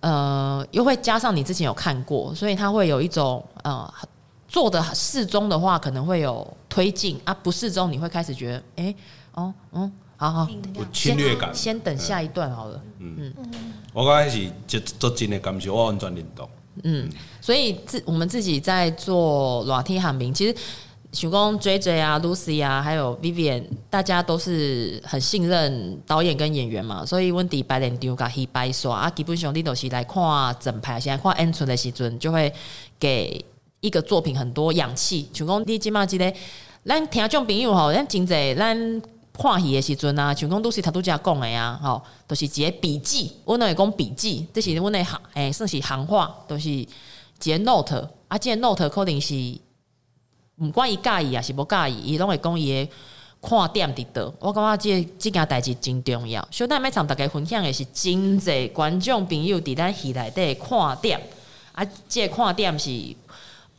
[0.00, 3.92] 呃，又会加上你之前有看过，所以他会有一种，呃。
[4.46, 8.96] 做的适中的话，可能会有推进啊；不适中，你会开始觉得，哎、欸，
[9.32, 9.92] 哦，嗯，
[10.30, 12.80] 好好，有侵略感先，等下一段好了。
[12.98, 13.34] 嗯嗯，
[13.92, 16.48] 我刚开始就做真的感受，我完全认同。
[16.82, 17.08] 嗯，
[17.40, 20.56] 所以自我们自己在做热天寒眠，其实
[21.12, 30.22] 想讲 J J 啊、Lucy 啊，还有 Vivian，大家都是很信任导演跟演员嘛，所以阮伫排练场甲戏摆煞啊，基本上你都是来看
[30.58, 32.52] 整排，现在看演出的时阵，就会
[32.98, 33.44] 给
[33.80, 35.28] 一个作品很多氧气。
[35.32, 36.32] 像讲你即马即个，
[36.84, 39.02] 咱听众朋友吼，咱真济咱
[39.36, 46.86] 看戏的时阵啊，像讲 Lucy 他都这样讲的呀，吼，都是一个笔记，阮都会讲笔记，这是阮的行，诶，算是行话，都是一
[47.44, 49.34] 个 note，啊，即个 note 可能是。
[50.56, 52.88] 毋管伊介意啊，是无介意，伊拢会讲伊诶
[53.42, 54.32] 看点伫倒。
[54.38, 56.46] 我感觉即即件代志真重要。
[56.48, 61.20] 小等下要大家分享诶是真济观众朋友伫咱戏内底看点
[61.72, 62.88] 啊，即个看点是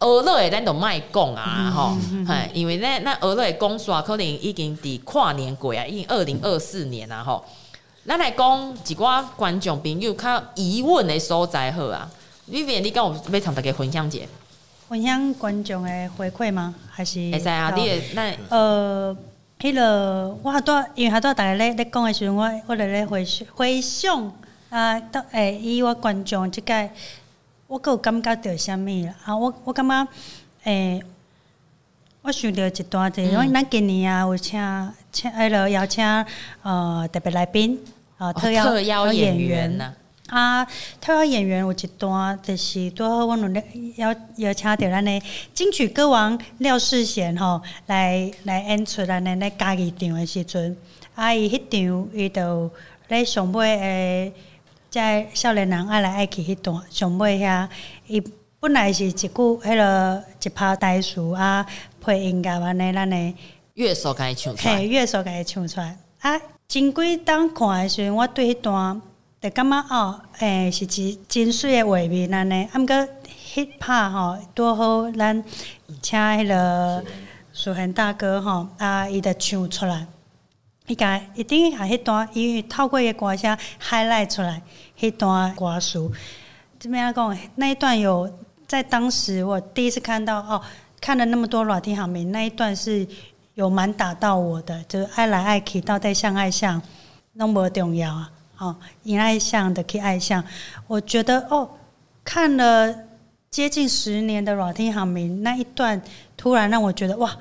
[0.06, 7.44] 俄勒诶，咱都莫讲啊，吼、嗯，嘿，因为咱咱俄勒诶公煞可能已经伫跨年过啊，已经二零二四年啊，吼。
[8.08, 12.08] 咱来讲一寡观众朋友较疑问诶所在好啊
[12.48, 14.20] ，Vivian，你敢有要同大家分享者？
[14.88, 16.76] 分享观众的回馈吗？
[16.92, 17.32] 还是？
[17.32, 19.18] 会使啊，你诶那呃，
[19.60, 24.32] 迄、那个我拄因为拄大家咧咧讲的时阵，我我咧咧回回想
[24.70, 26.90] 啊，到诶，以我观众即个，
[27.68, 29.16] 我阁有感觉到啥物啦？
[29.26, 30.08] 啊，我我感觉
[30.66, 31.04] 诶、欸，
[32.22, 34.60] 我想到一段子，因为咱今年啊有请
[35.12, 36.06] 请迄个邀请
[36.62, 37.80] 呃特别来宾
[38.18, 39.94] 啊，特邀特邀演员呐。
[40.28, 40.66] 啊，
[41.00, 43.64] 特邀演员有一段，就是拄好我们
[43.98, 45.22] 邀邀请到咱的
[45.54, 50.76] 金曲歌王廖世贤吼来来演出咱的咧家己场的时阵，
[51.14, 52.72] 啊，伊迄场伊就
[53.10, 54.34] 咧上尾诶，
[54.96, 57.68] 在少年人爱来爱去迄段上尾遐，
[58.08, 58.24] 伊
[58.62, 61.66] 本来是一句迄落一拍台词啊，
[62.00, 63.34] 配音乐安尼咱的
[63.74, 65.98] 乐手该唱出来，嘿，乐手该唱出来。
[66.22, 69.02] 啊，真几当看的时阵，我对迄段。
[69.42, 72.96] 就感觉哦，诶、欸，是真真水诶画面安尼，啊，毋过
[73.54, 75.44] 迄拍吼拄好，咱
[76.02, 77.04] 请迄个
[77.52, 80.08] 苏贤大哥吼，啊，伊着唱出来，
[80.88, 84.62] 伊甲一定系迄段，伊透过伊歌声 highlight 出来，
[85.00, 86.10] 迄段歌词。
[86.80, 88.32] 这边要讲那一段有
[88.68, 90.62] 在当时我第一次看到哦，
[91.02, 93.08] 看了那么多热天航明那一段是
[93.56, 96.80] 有蛮打到我的，就是爱来爱去，到底相爱相，
[97.34, 98.32] 拢无重要啊。
[98.58, 100.44] 哦，因爱相的去爱相，
[100.88, 101.68] 我觉得哦，
[102.24, 102.94] 看了
[103.50, 106.02] 接近十年的《热天航明》那一段，
[106.38, 107.36] 突然让我觉得哇，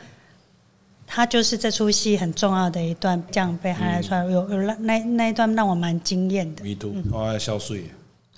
[1.06, 6.62] 他就是这出戏很重要的一段，这样被拍出来，有有那那那一段让我蛮惊艳的。
[6.62, 7.90] 迷途，我爱笑水，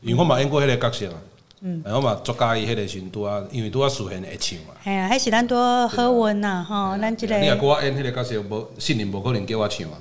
[0.02, 1.14] 因为我嘛演过迄个角色啊，
[1.60, 7.38] 嗯，然后嘛作家伊迄个程度啊，因为拄啊苏贤会唱嘛，哎呀，还是咱多好运呐，吼，咱这个。
[7.38, 9.98] 你若叫我演迄个角色，无信任无可能叫我唱啊。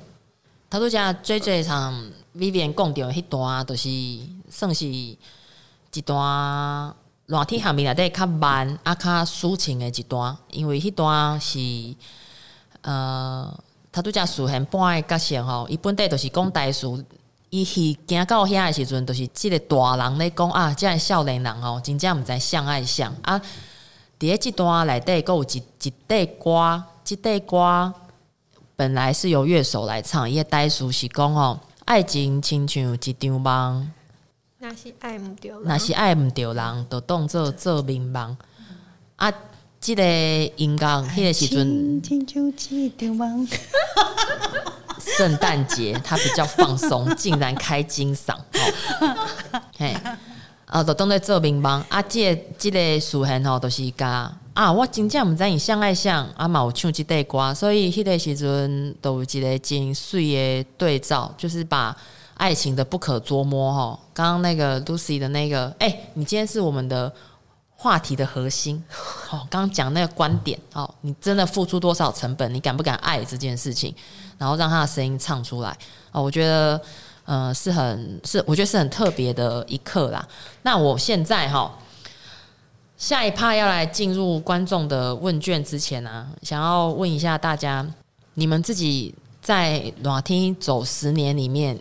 [0.68, 2.10] 他都讲最最常。
[2.36, 3.88] Vivian 讲到迄段，都是
[4.50, 5.16] 算是一
[6.04, 10.36] 段热天下面内底较慢啊，较抒情的一段。
[10.50, 11.58] 因为迄段是
[12.86, 13.58] 呃，
[13.90, 17.04] 他拄则苏贤扮的角色吼，伊本底就是讲台词，
[17.50, 17.74] 伊是
[18.06, 23.38] 行到遐的时阵，就是即个大人咧讲啊，即个少年人吼，真正毋知相爱相啊。
[23.38, 23.42] 伫
[24.20, 27.94] 咧即段内底，阁有一一块歌，即块歌
[28.76, 31.58] 本来是由乐手来唱，伊个台词是讲吼。
[31.86, 33.92] 爱情亲像一张梦，
[34.58, 38.36] 若是爱毋着，若是爱毋着人，就当做做眠梦。
[39.14, 39.32] 啊，
[39.86, 40.02] 即个
[40.56, 42.02] 音乐，迄个时阵。
[44.98, 48.34] 圣诞节他比较放松，竟然开金嗓，
[49.78, 49.96] 嘿，
[50.64, 51.80] 啊，就当做做乒乓。
[51.88, 61.96] 啊，即个即个苏贤吼，都是甲啊，我真正毋知影相爱相，啊嘛有唱即块歌，所以迄个时阵都有一个真水的对照，就是把
[62.34, 64.00] 爱情的不可捉摸吼。
[64.12, 67.12] 刚刚那个 Lucy 的那个，哎、欸，你今天是我们的
[67.86, 68.82] 话题的核心，
[69.30, 72.52] 哦，刚刚讲那个观点，哦，你真的付出多少成本？
[72.52, 73.94] 你敢不敢爱这件事情？
[74.36, 75.70] 然后让他的声音唱出来，
[76.10, 76.80] 哦，我觉得，
[77.24, 80.26] 呃，是很是，我觉得是很特别的一刻啦。
[80.62, 81.72] 那我现在哈。
[82.98, 87.86] 下一趴要来进入观众的问卷之前呢、啊，想要问一下大家，
[88.32, 91.78] 你们自己在热天走十年里面，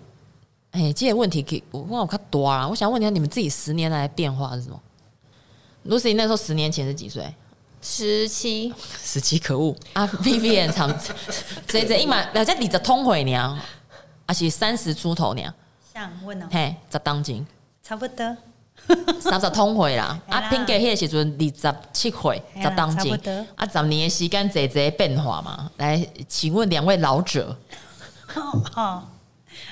[0.72, 4.78] 哎、这些问题可以我问我看多啊，我想问一下你们自己十年来的变化是什么
[5.88, 7.34] ？Lucy 那时候十年前是几岁？
[7.82, 10.92] 十七，十七可恶啊！Vivian 长，
[11.68, 13.56] 这这一满，人家理着通回娘，
[14.26, 15.54] 而且三十出头娘，
[15.94, 17.46] 想问哦，嘿，十当斤，
[17.84, 18.38] 差不多。
[19.20, 23.16] 三十通岁啦， 啊，拼给迄个时阵二十七岁，十当斤，
[23.56, 25.70] 啊，十年的时间，这这变化嘛？
[25.78, 27.56] 来，请问两位老者，
[28.76, 29.04] 哦，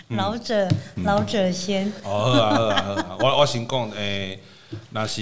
[0.09, 0.67] 老者，
[1.03, 1.91] 老者先。
[2.03, 4.39] 哦，好啊，好啊，好啊，我我先讲，诶，
[4.91, 5.21] 那是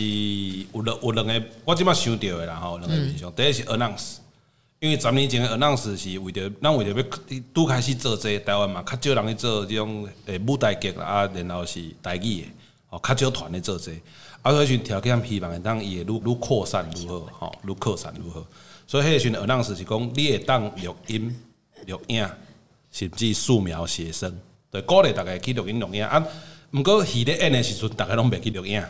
[0.74, 4.18] 有两有两个，我即摆想到的啦吼，两个印象，第一是 announce，
[4.80, 12.48] 因为十年前的 announce 是为着咱为着要拄开始做这个台湾嘛，较少人去做即种诶舞台剧啊，然后是台语的，
[12.90, 13.98] 哦，较少团咧做这个，
[14.42, 18.46] 啊，所以条件希望当伊会愈愈扩散愈好，吼，愈扩散愈好。
[18.88, 21.36] 所以迄阵 announce 是讲你会当录音、
[21.88, 22.30] 录影，
[22.92, 24.38] 甚至素描写生，
[24.70, 26.06] 对，鼓励大家去录音录影。
[26.06, 26.26] 啊。
[26.74, 28.82] 毋过戏咧演的时阵，大家拢袂去录影，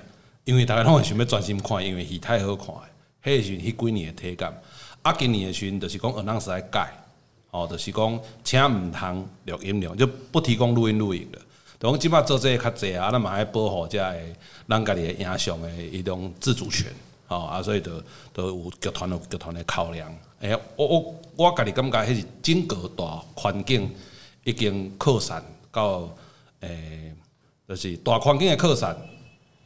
[0.44, 2.68] 因为大家拢会想要专心看，因为戏太好看。
[3.24, 4.52] 迄时，迄几年诶体感。
[5.04, 6.92] 啊，今年的时阵就是讲二浪时来改，
[7.52, 11.40] 哦，就是讲请毋通录音量，就不提供录音录影的。
[11.78, 14.20] 等讲即摆做这个较济啊，咱嘛爱保护遮个
[14.68, 16.92] 咱家己的影像的一种自主权，
[17.28, 17.92] 哦，啊，所以就
[18.34, 20.12] 都有剧团有剧团的考量。
[20.40, 23.92] 诶、我我我家己感觉迄是整个大环境
[24.44, 26.10] 已经扩散到
[26.62, 27.16] 诶、欸，
[27.70, 28.96] 就是大环境的扩散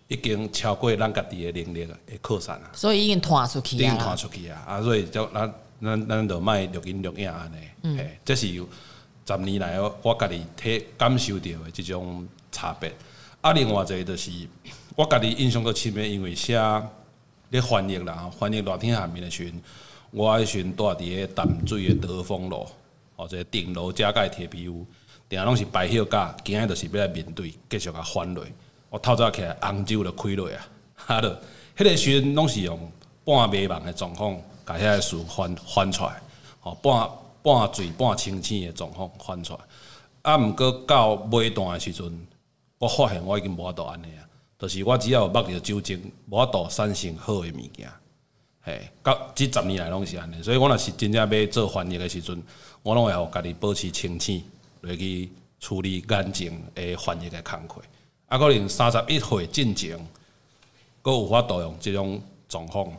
[0.07, 8.47] 已经超过咱家己的能力的扩散啊，所以已经传出去啊，已经传出去啊，啊，所以就咱咱咱就卖录音录影安尼，嗯，这是
[9.27, 12.93] 十年来我家己体感受到的这种差别。
[13.41, 14.31] 啊，另外一个就是
[14.95, 16.59] 我家己印象都深的，因为写
[17.49, 19.61] 咧翻译啦，翻译热天下面的时阵，
[20.11, 22.67] 我迄时阵住伫个淡水的德丰路，
[23.15, 24.85] 或者顶楼加盖铁皮屋，
[25.27, 28.45] 定拢是白休假，今日就是要来面对，继续甲翻落。
[28.95, 30.67] 我透早起来，红酒就开落啊！
[30.95, 31.41] 哈着，
[31.75, 32.79] 迄个时阵拢是用
[33.25, 34.33] 半迷茫的状况，
[34.65, 36.21] 甲遐个事翻翻出来，
[36.61, 37.09] 吼，半
[37.43, 39.59] 半醉半清醒的状况翻出来。
[40.21, 42.25] 啊，毋过到尾段的时阵，
[42.77, 44.23] 我发现我已经无法度安尼啊，
[44.57, 47.91] 就是我只要有目着酒精，无法度产生好的物件。
[48.61, 52.41] 嘿，到即十年来拢是安尼，所以我若是真正要做翻译的时阵，
[52.81, 54.41] 我拢会互家己保持清醒，
[54.83, 55.29] 来去
[55.59, 57.81] 处理眼睛的翻译的工课。
[58.27, 59.97] 啊，可能三十一岁进前，
[61.01, 62.19] 阁有法度用即种
[62.49, 62.91] 状况，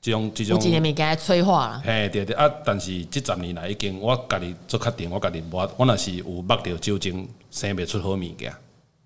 [0.00, 0.60] 即种即种。
[0.60, 1.82] 有一个物件催化啦。
[1.84, 2.50] 嘿，对对啊！
[2.64, 8.52] 但是即十年来已经，我家己做确定，我家己无，我若是有目着酒精，生袂出好物件。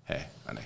[0.05, 0.59] 嘿，安尼。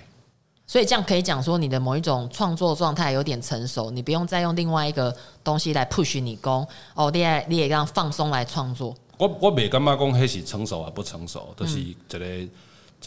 [0.66, 8.96] 所以这样可以讲说，你的某一种创作状态有点成熟，你不用再用另外一个东西来 push 你讲哦，你也你也让放松来创作。
[9.18, 12.50] 我我袂感觉讲迄是成熟啊，不成熟，就是一个、嗯、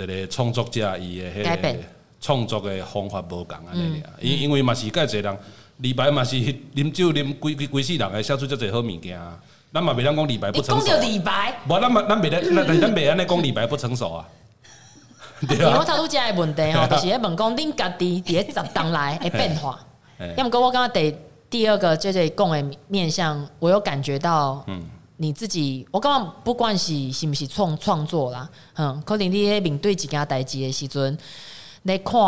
[0.03, 1.77] 一个创作者伊的迄个。
[2.21, 5.37] 创作的方法无共安尼俩，因因为嘛是介侪人，
[5.77, 6.35] 李白嘛是
[6.73, 9.19] 啉酒啉规规规世人，会写出遮侪好物件。
[9.71, 10.83] 咱嘛袂当讲李白不成熟。
[10.83, 12.41] 你讲到李白，无咱嘛咱袂咱
[12.81, 14.27] 咱袂安尼讲李白不成熟啊。
[15.47, 15.77] 对啊。
[15.77, 19.79] 我头拄遮个问题吼， 就是咧问讲恁家己伫咧十当来的变化。
[20.35, 21.15] 要毋过我感觉第
[21.47, 24.81] 第二个就是讲的面向，我有感觉到，嗯，
[25.18, 31.18] 你自己，我感觉不管是是毋是创创作啦，嗯，可能你咧面对一件代志的时阵。
[31.84, 32.20] 来看，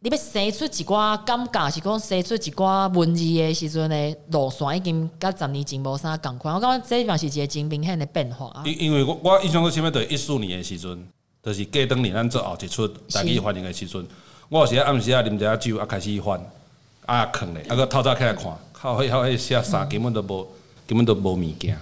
[0.00, 6.54] 你要生出一寡感觉，是讲生出一寡文字的时阵呢，路线已经甲十年前无啥共款。
[6.54, 8.62] 我感觉这嘛是一个真明显的变化。
[8.64, 11.06] 因因为我我印象中，前面对一四年的时阵，
[11.42, 14.06] 就是过当年咱做后一出台语翻译的时阵，
[14.48, 16.40] 我有时暗时啊啉一下酒啊开始翻
[17.04, 20.48] 啊囥咧，啊个透早起来看，靠迄迄写啥根本都无
[20.86, 21.78] 根本都无物件，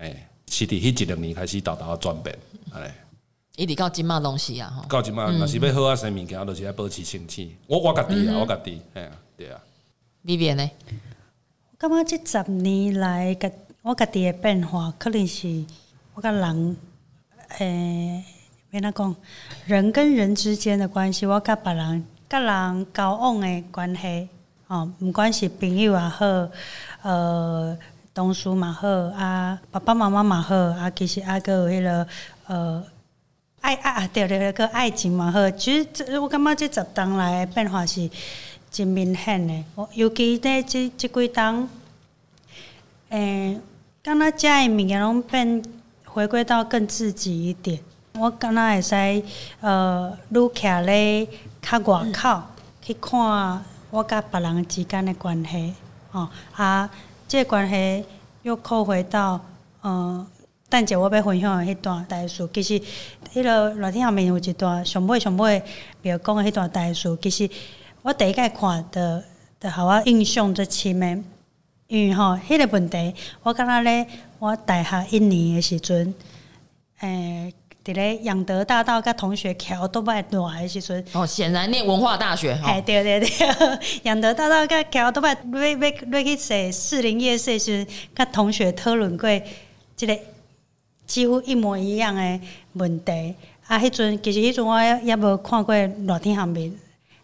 [0.00, 2.36] 哎，是伫迄一两年开始豆豆转变，
[2.72, 2.90] 安尼。
[3.56, 7.54] 一直到即嘛东西啊，吼到即嘛，若是要好啊，生物件，都是要保持清醒。
[7.66, 9.60] 我我家己啊，我家己，哎呀，对啊。
[10.24, 10.70] B B 呢？
[11.72, 15.64] 我感觉即十年来，个我家己的变化，可能是
[16.14, 16.76] 我甲人，
[17.58, 18.24] 诶，
[18.70, 19.14] 免哪讲，
[19.66, 24.28] 人跟人之间的关系，我甲别人、甲人交往的关系，
[24.68, 26.26] 哦，毋管是朋友也好，
[27.02, 27.76] 呃，
[28.20, 32.06] 同事嘛好，啊，爸爸妈妈嘛好，啊，其实啊，个有迄个，
[32.48, 32.84] 呃。
[33.62, 35.50] 爱爱啊，对对对，个爱情嘛好。
[35.50, 38.08] 其实这我感觉这十当来的变化是
[38.70, 39.64] 真明显的。
[39.74, 41.68] 我尤其在即即几当，
[43.10, 43.60] 诶，
[44.02, 45.62] 敢若遮的物件拢变
[46.06, 47.78] 回归到更自己一点。
[48.14, 48.94] 我敢若会使
[49.60, 51.28] 呃，愈徛咧
[51.60, 52.42] 较外口
[52.80, 55.74] 去看我甲别人之间的关系，
[56.12, 56.88] 哦啊，
[57.30, 58.04] 这个关系
[58.42, 59.40] 又扣回到
[59.82, 60.26] 呃。
[60.68, 62.80] 等者我要分享的迄段代数，其实
[63.32, 65.60] 迄个热天下面有一段上尾上尾，
[66.00, 67.48] 比如讲的迄段代数，其实
[68.02, 69.24] 我第一个看的，
[69.58, 71.22] 的互我印象最深的，
[71.88, 73.12] 因为吼迄个问题，
[73.42, 74.06] 我感觉咧，
[74.38, 76.14] 我大学一年的时阵，
[77.00, 77.52] 诶、
[77.90, 89.28] 伫咧养德大道甲同学桥都不爱来的时阵，哦，显然念文化大学，哎、哦，对对对，养 德大道甲桥都不爱要要要去说士林夜市时，甲同学讨论过
[89.96, 90.18] 即个。
[91.06, 92.40] 几乎一模一样的
[92.74, 93.34] 问题
[93.66, 93.76] 啊！
[93.76, 95.74] 迄阵其实迄阵我也无看过
[96.06, 96.70] 《热天韩面》，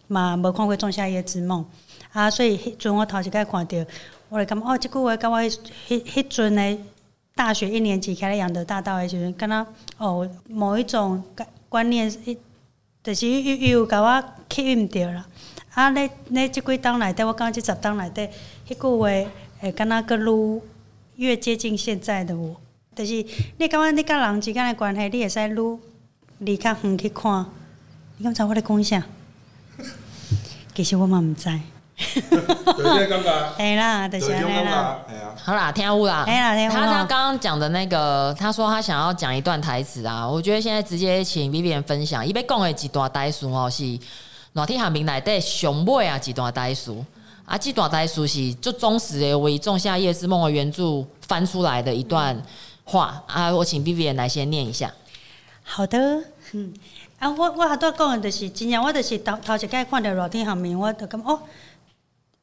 [0.09, 1.64] 嘛无看过《仲夏夜之梦》
[2.12, 3.87] 啊，所以迄阵我头一摆看着，
[4.29, 5.57] 我就感觉哦，即句话甲我迄
[5.89, 6.79] 迄阵的
[7.37, 9.66] 大学一年级开始养德大道的时阵，敢若
[9.99, 11.22] 哦某一种
[11.68, 12.11] 观念，
[13.05, 15.26] 就是又又有甲我吸引着啦。
[15.74, 18.26] 啊，咧咧即几当内底，我感觉即十当内底，
[18.66, 19.30] 迄句话
[19.61, 20.62] 会敢若阁愈
[21.16, 22.57] 越接近现在的我。
[22.95, 23.12] 就是
[23.59, 25.78] 你感觉你甲人之间的关系，你会使愈
[26.39, 27.45] 离较远去看。
[28.16, 29.05] 你敢知我咧讲啥？
[30.74, 31.51] 其实我嘛毋知。
[32.77, 33.55] 对，感觉。
[33.57, 34.99] 哎啦，就是安尼啦。
[35.43, 36.25] 好啦，听有啦。
[36.27, 40.29] 哎啦，他他刚刚讲的那个，他说他想要讲一段台词啊。
[40.29, 43.99] 我觉得现在直接请 Vivian 分享，伊要讲的一段台词哦，是
[44.53, 46.95] 热天下面内底上尾啊，一段台词
[47.47, 52.37] 啊，这段台词是就忠实的为《仲夏夜之梦》的原著翻出来的一段
[52.85, 53.51] 话啊。
[53.51, 54.93] 我请 Vivian 来先念一下。
[55.63, 55.99] 好的，
[56.53, 56.75] 嗯。
[57.19, 61.41] 啊，我我还多讲的就是，真正我就是头头一届看到热天下面，我就感觉哦，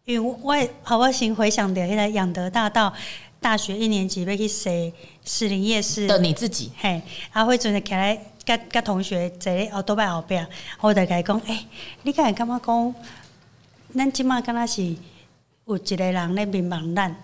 [0.05, 2.93] 因为我好，我先回想着迄个养德大道
[3.39, 4.91] 大学一年级要去踅
[5.23, 6.05] 士林夜市。
[6.07, 7.01] 的你自己，嘿，
[7.31, 10.37] 啊，迄阵就起来甲甲同学坐咧后倒摆后壁，
[10.81, 11.67] 我就甲伊讲，诶、欸，
[12.01, 12.95] 你敢会感觉讲，
[13.95, 14.83] 咱即满敢若是
[15.65, 17.15] 有一个人咧迷茫咱，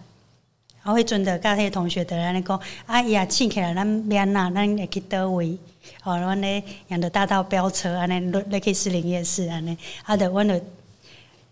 [0.84, 5.58] 啊，迄阵就甲迄个同学在安尼讲，啊，伊也醒起来，咱免啊，咱会去倒位。
[6.04, 10.62] 哦，阮咧养德大道飙车，安尼落落去士林夜市安尼，啊，着阮着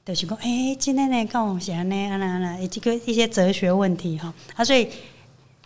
[0.08, 4.88] 就是讲，诶，今天呢讲是安尼，安尼安尼，以及个一些哲学问题吼，啊，所以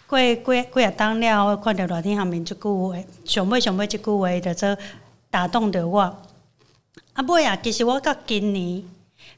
[0.07, 4.75] 过过过啊当了，我看着热天下面即句话，想要想要即句话，着做
[5.29, 5.99] 打动着我。
[6.01, 8.83] 啊，尾啊，其实我到今年。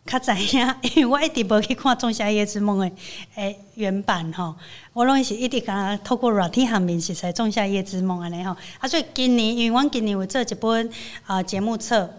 [0.06, 2.94] 较知影， 因为我一直无去看《仲夏夜之梦》诶
[3.36, 4.56] 诶原版吼，
[4.94, 8.56] 我拢是一直甲透过热天下面是在《仲夏夜之梦》安尼吼。
[8.80, 10.90] 啊，所以今年，因为阮今年有做一本
[11.26, 12.10] 啊节目册，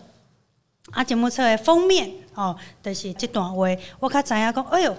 [0.93, 3.69] 啊节目册诶封面哦，就是即段话，
[4.01, 4.97] 我较知影讲，哎哟，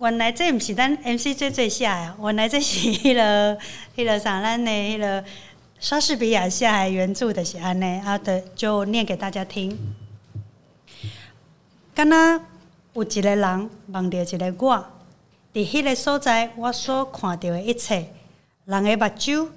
[0.00, 3.60] 原来这毋是咱 MC 最最写诶，原来这是迄、那个迄、
[3.96, 5.24] 那个啥咱诶迄个
[5.78, 9.78] 莎士比亚写诶原著的是安尼，啊的就念给大家听。
[11.94, 12.40] 敢若
[12.94, 14.86] 有一个人望着一个我，
[15.52, 18.06] 伫迄个所在，我所看到的一切，
[18.64, 19.48] 人的目睭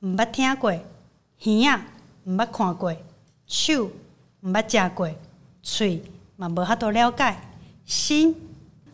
[0.00, 0.82] 毋捌听过，耳
[1.40, 1.80] 仔
[2.24, 2.96] 毋捌看过，
[3.46, 3.90] 手
[4.42, 5.10] 毋捌食过，
[5.62, 6.02] 喙
[6.38, 7.36] 嘛无法度了解，
[7.84, 8.34] 心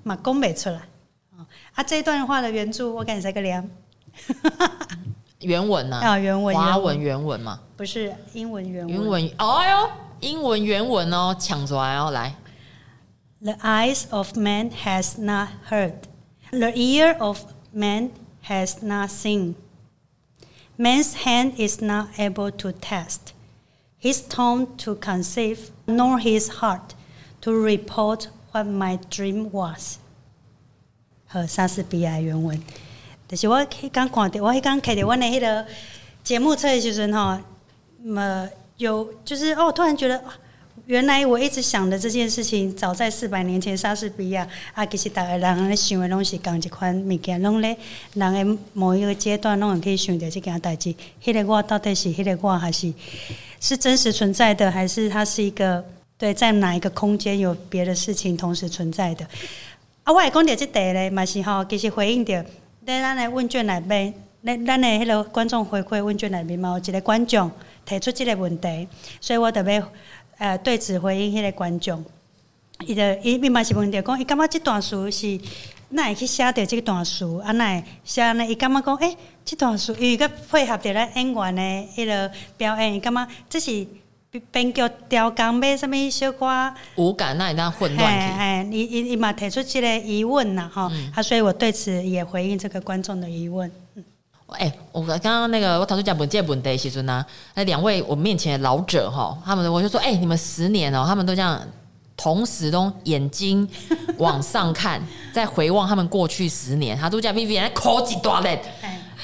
[0.03, 0.80] 嘛讲袂出来。
[1.74, 3.70] 啊，这段话的原著我感觉个念
[5.40, 8.95] 原文呐，啊，原文，华文原文嘛，不是英文原文。
[8.95, 9.90] 英文，哦哟，
[10.20, 12.34] 英文原文哦，抢出来哦，来。
[13.42, 15.97] The eyes of man has not heard,
[16.51, 17.42] the ear of
[17.74, 18.12] man
[18.47, 19.55] has not seen.
[20.78, 23.34] Man's hand is not able to test,
[24.01, 26.95] his tongue to conceive, nor his heart
[27.45, 29.99] to report what my dream was.
[31.26, 32.61] 和莎士比亚原文，
[33.28, 35.66] 就是我刚看到，我迄刚看到我的迄个
[36.22, 37.38] 节目册的时阵吼，
[38.03, 40.22] 么有就是哦，突然觉得。
[40.86, 47.74] 原来我一直想的这件事情，早在四百年前，莎士比亚啊，其实大家人咧想的拢是共一款物件，拢咧
[48.12, 50.95] 人的某一个阶段，拢可以想到这件代志。
[51.24, 52.92] 迄个我到底是迄个我，还是
[53.61, 55.82] 是真实存在的，还是它是一个
[56.19, 59.27] 对在哪一个空间有别的事情同时存在的？
[60.05, 62.35] 啊，我会讲到这题咧，嘛是吼，其实回应到
[62.87, 67.51] 在咱的问卷内面，咱咱的迄个观众回馈问卷内面嘛，有一个观众
[67.85, 68.89] 提出这个问题，
[69.21, 69.83] 所以我特别。
[70.37, 72.05] 呃，对此回应迄个观众，
[72.85, 75.39] 伊就伊伊嘛是问着讲，伊感觉即段书是
[75.91, 78.45] 哪会去写着即段书，啊哪会写呢？
[78.45, 81.62] 伊感觉讲，诶、欸，即段书伊个配合着咧演员的
[81.97, 83.87] 迄个表演，伊感觉这是
[84.51, 86.47] 编剧调工买啥物小可
[86.97, 88.39] 无感，那你那混乱去。
[88.39, 93.70] 哎，伊伊伊嘛提出即个疑问呐，吼、嗯，啊，所以我对此也回应这个观众的疑问。
[94.49, 97.24] 哎、欸，我刚刚那个我头先讲本届本的时阵呢，
[97.55, 101.61] 那两位我面前的老者哈，他们我就说，哎、欸，你们十年哦，他们都这样，
[102.16, 103.68] 同时都眼睛
[104.18, 108.62] 往上看， 在回望他们过去十年，他都叫 Vivian 来考几多嘞？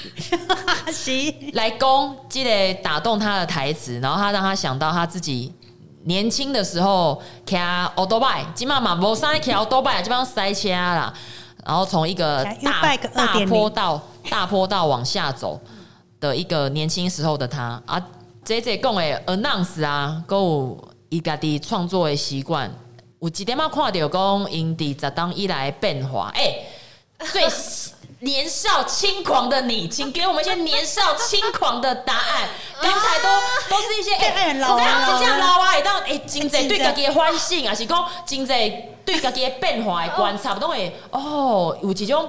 [0.92, 1.10] 是
[1.52, 5.52] 来攻积累打动他的台词，然后他让他想到他自己
[6.04, 11.12] 年轻的时候骑奥多拜，基本上无塞骑奥多拜，基本上塞车啦。
[11.66, 15.60] 然后从一个大大坡道大坡道往下走
[16.18, 17.80] 的一个年轻时候的他。
[17.84, 18.00] 啊，
[18.42, 22.70] 这这讲的 announce 啊，还有伊家己创作的习惯，
[23.20, 26.66] 有几点嘛看到讲因伫十当以来变化，哎、欸，
[27.30, 27.42] 最
[28.20, 32.48] 年少轻狂的你，请给我们一些年少轻狂的答案。
[32.80, 33.28] 刚才都
[33.68, 38.74] 都是一些哎、欸，我刚刚是这样老啊，到哎，真济对家己的反省啊，是讲真济。
[39.02, 42.28] 对家己的变化的观察，都会 哦，有一种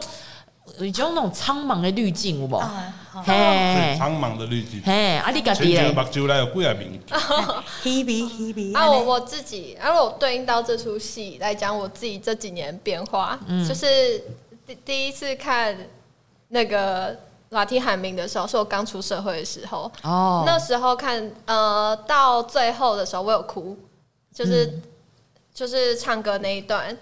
[0.80, 2.56] 有一种那种苍茫的滤镜，有无？
[2.56, 3.22] 啊，好。
[3.22, 7.00] 嘿，苍茫的滤镜，嘿，啊，你家己咧亲像目睭内有几啊面，，
[7.84, 13.68] Hebe Hebe，啊，我我自己，然后我对应到这出戏来讲，我自己这几年变化，嗯。
[13.68, 14.24] 就是
[14.72, 15.78] 第第一次看
[16.50, 17.18] 那个
[17.50, 23.78] 拉提海明的时候，是我刚出社会的时候，哦，那时候看，呃，到最后的时候我有哭，
[24.34, 24.82] 就是、嗯。
[25.54, 26.98] 就是唱歌那一段，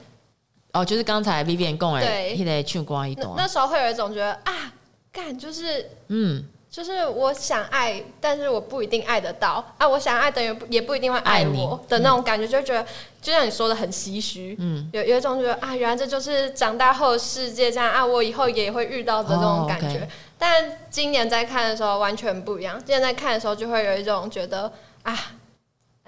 [0.73, 2.35] 哦，就是刚才 Vivian 讲的，对。
[2.35, 4.73] 迄个唱歌一那段，那时候会有一种觉得啊，
[5.11, 5.87] 干就是。
[6.07, 9.87] 嗯，就是我想爱，但是我不一定爱得到啊！
[9.87, 12.85] 我想爱的人也不一定会爱我的那种感觉，就觉得
[13.19, 20.07] 就像你说的很唏嘘，嗯，有有一种觉得啊，原来这就是长大后的世界这样啊，我以后也会遇到的那种感觉。
[20.37, 25.17] 但今年在看的时候完全不一样，今年在看的时候就会有一种觉得啊，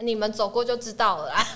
[0.01, 1.47] 你们走过就知道了 啦。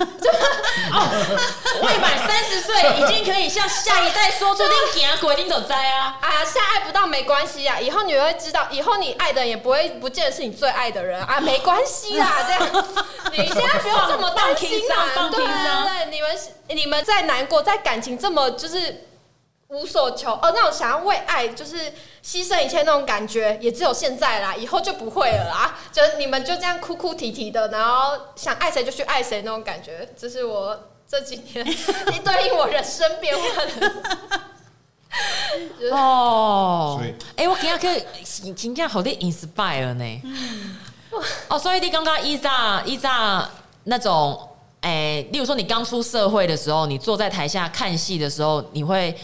[1.81, 6.17] 未满三十岁已经可以向下一代说出你行过，你就知啊。
[6.21, 12.85] 啊，现在爱不到没关系啊，以后你会知道，以后你爱的人也不会不见得是你最爱的人啊， 没关系啦，这样
[13.31, 16.37] 你现在不用这么担心啦，放对对对，你们
[16.67, 19.05] 你们在难过，在感情这么就是
[19.69, 21.75] 无所求，哦，那种想要为爱就是
[22.23, 33.91] 牺牲一切那种感觉，也只有现在啦，以后就不会了啦，就是你们就这样哭哭啼啼的，然后想爱谁就去爱谁那种感觉，这是我这几年 你对应我人生变化的。
[35.91, 40.21] 哦所以，哎、我今日去真正好啲 inspire 呢。
[41.47, 43.49] 哦，所以你刚刚依照依照
[43.85, 44.49] 那种，
[44.81, 49.17] 哎、例如说你刚出社会的时候，你坐在台下看戏的时候，你会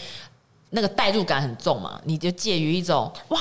[0.72, 2.00] 那个代入感很重嘛？
[2.04, 3.40] 你就介于一种哇，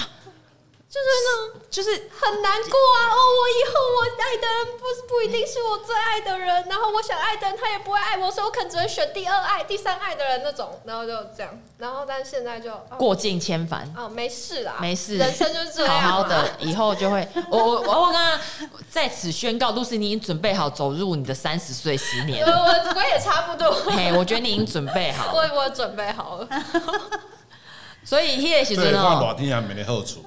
[0.92, 3.00] 就是那种就是很难过啊！
[3.08, 13.90] 哦，我以后我爱的人不不一定是我最爱的人，然后我想爱的人他也不会爱我，所以我可能只能选第二爱、第三爱的人那种，然后就这样，然后但是现在就、哦、过尽千帆。
[13.96, 17.26] 哦，没事啦，没事，人生就是这样好，好的，以后就会。
[17.50, 18.40] 我我我我刚刚
[18.90, 22.60] 在此宣告，露丝，你已经准备好走入你的三十岁十年我了。
[22.64, 25.56] 我我也差不多，嘿，我觉得你已经准备好 我了。
[25.56, 26.48] 我准备好了，
[28.04, 30.26] 所以迄个时对，看阵哦，热天还没的好处，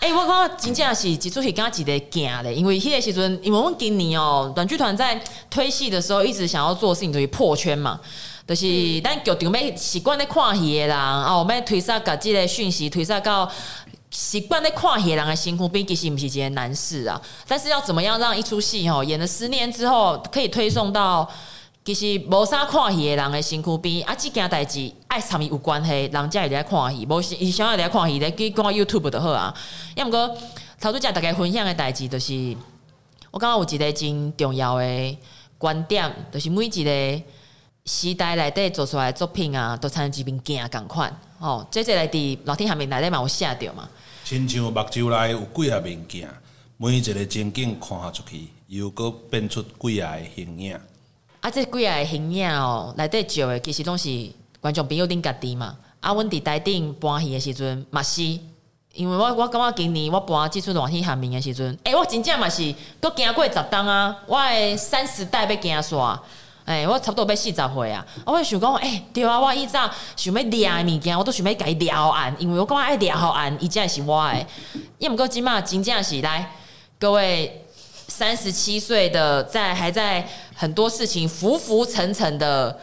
[0.00, 5.18] 哎、我感觉真正是一出戏，刚刚一个惊嘞，因为迄个时阵，因为我们今年哦，短剧团在
[5.48, 7.98] 推戏的时候，一直想要做的事情就是破圈嘛，
[8.46, 13.50] 就是咱剧场要习惯咧看戏的人，哦，要推撒把这个讯息推撒到
[14.10, 17.18] 习惯咧看戏的人的身躯边，其实不是一件难事啊。
[17.48, 21.26] 但是要怎么样让一出戏哦，演了十年之后，可以推送到
[21.84, 29.54] 其实无啥看戏的人的身躯边，啊，即件代志爱参与有关系，人才会来看戏，无是伊想要来看戏，来去看 YouTube 就好啊。
[29.94, 30.26] 要毋过
[30.80, 32.56] 头拄则大家分享的代志，就是
[33.30, 35.18] 我感觉有一个真重要的
[35.58, 37.22] 观点，就是每一个
[37.84, 41.14] 时代内底做出来的作品啊，都参一面镜共款。
[41.38, 43.86] 哦，这个来伫老天下面内底嘛有写着嘛。
[44.24, 46.26] 亲像目睭内有几啊面镜，
[46.78, 50.80] 每一个情景看出去，又阁变出几啊形影。
[51.44, 54.30] 啊，这几个形影哦，内底照的其实拢是
[54.62, 55.76] 观众朋友恁家己嘛。
[56.00, 58.22] 啊，阮伫台顶搬戏的时阵嘛是，
[58.94, 66.18] 因为我我感觉今年我搬即出热天寒暝的时阵，诶、欸，我真正嘛是阁行过十栋啊，我的三十代要行煞，
[66.64, 68.06] 诶，我差不多要四十岁啊。
[68.24, 74.46] 我会想讲，诶、欸，对啊，我以前想要掠的物件，我都想要甲伊掠好按，因为我感觉爱掠好按，伊才是我的。
[74.96, 76.50] 因毋过即马真正是来
[76.98, 77.60] 各位。
[78.16, 82.78] 三十七岁的，在还在很多事情浮浮沉沉的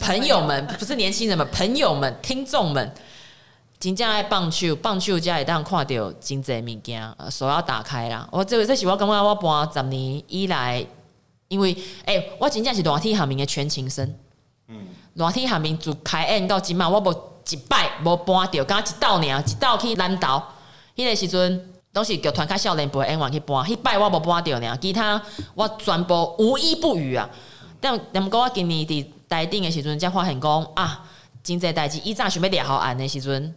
[0.00, 2.90] 朋友们，不是年轻人们，朋友们、听众们，
[3.78, 8.26] 真正爱棒球，棒球才会当看到真济物件，手要打开啦。
[8.32, 10.82] 我这个这是我感觉我搬十年以来，
[11.48, 14.14] 因为哎、欸，我真正是热天下面的全勤生。
[14.68, 17.12] 嗯，热天下面自开演到今嘛，我无
[17.50, 20.54] 一摆无搬掉，刚一道尔，一道去南岛，
[20.96, 21.74] 迄、个时阵。
[21.98, 25.20] 都是剧团较少年辈演员去搬，迄摆我无搬着呢，其他
[25.56, 27.28] 我全部无一不语啊。
[27.80, 31.02] 但但毋过我今年伫台顶的时阵，才发现讲啊，
[31.42, 33.52] 真济代志以前想要掠好按的时阵，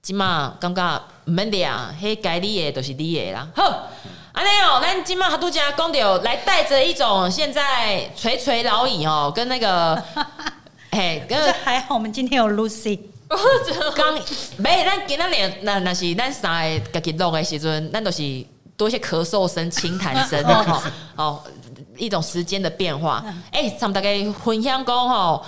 [0.00, 1.68] 即马感觉毋免掠，
[2.00, 3.48] 迄该你的就是你的啦。
[3.56, 3.88] 好，
[4.30, 10.00] 安尼哦，咱即马哈拄则讲着来带着一种现在垂垂老矣哦，跟那个
[10.92, 13.00] 嘿，跟还好我们今天有 Lucy。
[13.96, 14.14] 刚
[14.58, 18.22] 没，咱今仔日那那是咱三个家己录的时阵，咱都是
[18.76, 20.82] 多一些咳嗽声、轻弹声哦，
[21.16, 21.42] 哦，
[21.96, 23.24] 一种时间的变化。
[23.50, 24.08] 哎、欸，咱们大家
[24.44, 25.44] 分享讲吼，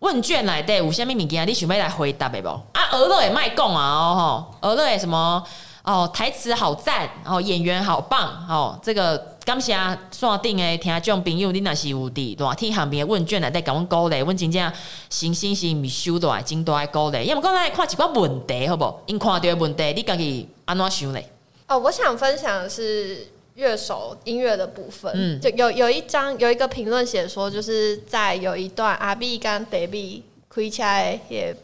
[0.00, 2.48] 问卷内底有啥物物件，你想要来回答的无？
[2.72, 5.42] 啊，俄乐也卖讲啊哦吼，俄乐的什么
[5.82, 9.16] 哦，台词好赞，哦，演员好棒，哦，这个
[9.46, 9.72] 感谢
[10.10, 14.72] 线顶的听众朋友，你若是有伫热天下面的问卷内底甲阮鼓励，阮真正
[15.08, 17.24] 心心是毋收到来真大的鼓励。
[17.24, 18.94] 要么讲来看一寡问题，好不？
[19.06, 21.26] 因看到的问题，你家己安怎想嘞？
[21.66, 25.10] 哦，我想分享的是乐手音乐的部分。
[25.14, 31.56] 嗯，就有有一张有一个评论写说，就是在有一段阿 B 跟 David 开车也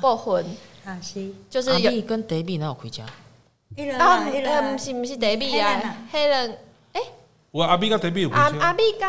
[0.00, 0.46] 部分
[0.86, 3.02] 啊，是，就是有阿 B 跟 David 哪有开车？
[3.98, 6.58] 啊，呃，不是不是 David 啊，黑人，
[6.92, 7.00] 哎，
[7.50, 9.08] 我阿 B 跟 David 有阿阿 B 跟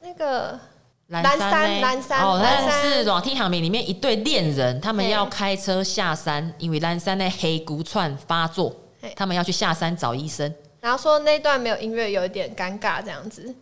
[0.00, 0.58] 那个
[1.06, 8.74] 蓝山蓝山哦，那是软体航明里面一对恋人，他们要开车下山，因为蓝山的黑骨串发作，
[9.14, 13.54] 他们要去下山找医生，然后说那段没有音乐有一点尴尬这样子。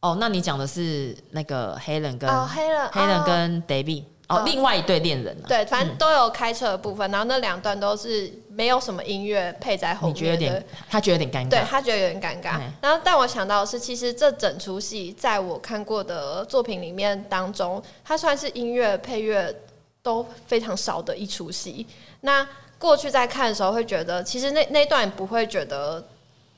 [0.00, 4.04] 哦，那你讲的是那个黑人跟黑人黑人跟 David。
[4.26, 12.56] 哦，另外一对恋人啊，对，反正都有开车的部分，嗯、然后那两段都是没有什么音乐配在后面，你觉得有点，他觉得有点尴尬，对他觉得有点尴尬。
[12.58, 19.54] 嗯、然后，但我想到的是，其实这整出戏在我看过的作品里面当中，它算是音乐配乐
[20.02, 21.86] 都非常少的一出戏。
[22.22, 22.48] 那
[22.78, 26.02] 过去在看的时候，会觉得其实那那段不会觉得，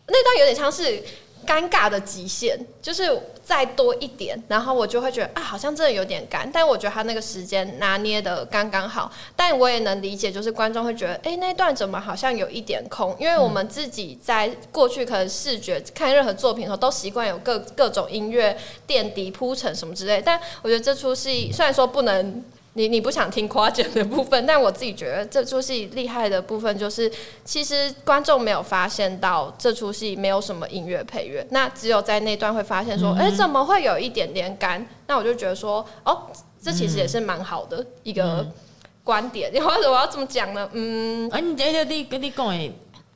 [0.07, 1.03] 那段有点像是。
[1.47, 6.51] 尴尬的极限就是再多一点，然后我就会觉得啊，好像真的有点干。
[6.53, 9.11] 但我觉得他那个时间拿捏得刚刚好。
[9.37, 13.17] 但我也能理解，就是观众会觉得，哎，那段怎么好像有一点空？
[13.21, 20.21] 因为我们自己在过去可能视觉看任何作品的时候，都习惯有各各种音乐垫底铺陈什么之类。
[20.25, 22.45] 但我觉得这出戏虽然说不能。
[22.77, 27.11] 你你不想听夸奖的部分，但我自己觉得这出戏厉害的部分就是，
[27.43, 34.87] 其实观众没有发现到这出戏没有什么音乐配乐，那只有在那段会发现说，哎、嗯欸，怎么会有一点点干？
[35.07, 36.25] 那我就觉得说，哦，
[36.63, 38.47] 这其实也是蛮好的一个
[39.03, 39.51] 观点。
[39.51, 40.69] 你或者我要怎么讲呢？
[40.75, 42.71] 嗯，啊，你这你跟你讲诶，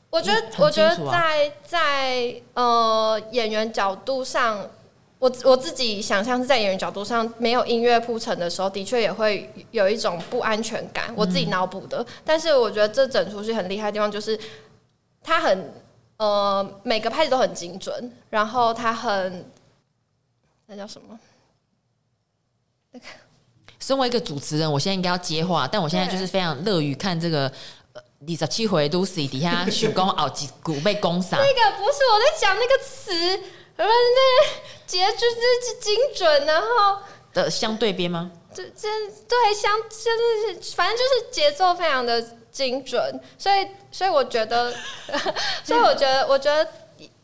[0.08, 4.66] 我觉得我觉得在在呃演员角度上。
[5.20, 11.12] 我我自己想象是在演员角度上没有音乐铺陈的时候，的确也会有一种不安全感。
[11.14, 14.40] 我自己脑补的，嗯、但是我觉得这整出戏很厉害的地方就是，
[15.22, 15.74] 它很
[16.16, 19.44] 呃每个拍子都很精准，然后它很
[20.64, 21.20] 那叫什么？
[22.92, 23.04] 那个
[23.78, 27.42] 身为一个主持人，我现在应该要接话，但我现在就是非常乐于看这个
[27.84, 31.36] 二十七回 Lucy 底下 许工熬几股被攻杀。
[31.36, 33.59] 那个不是我在讲那个词。
[33.84, 34.46] 不是那
[34.86, 36.66] 节就是精准，然后
[37.32, 38.30] 的相对边吗？
[38.52, 38.88] 这这
[39.28, 42.20] 对相就是反正就是节奏非常的
[42.50, 44.72] 精准，所以所以我觉得，
[45.62, 46.68] 所以我觉得我觉得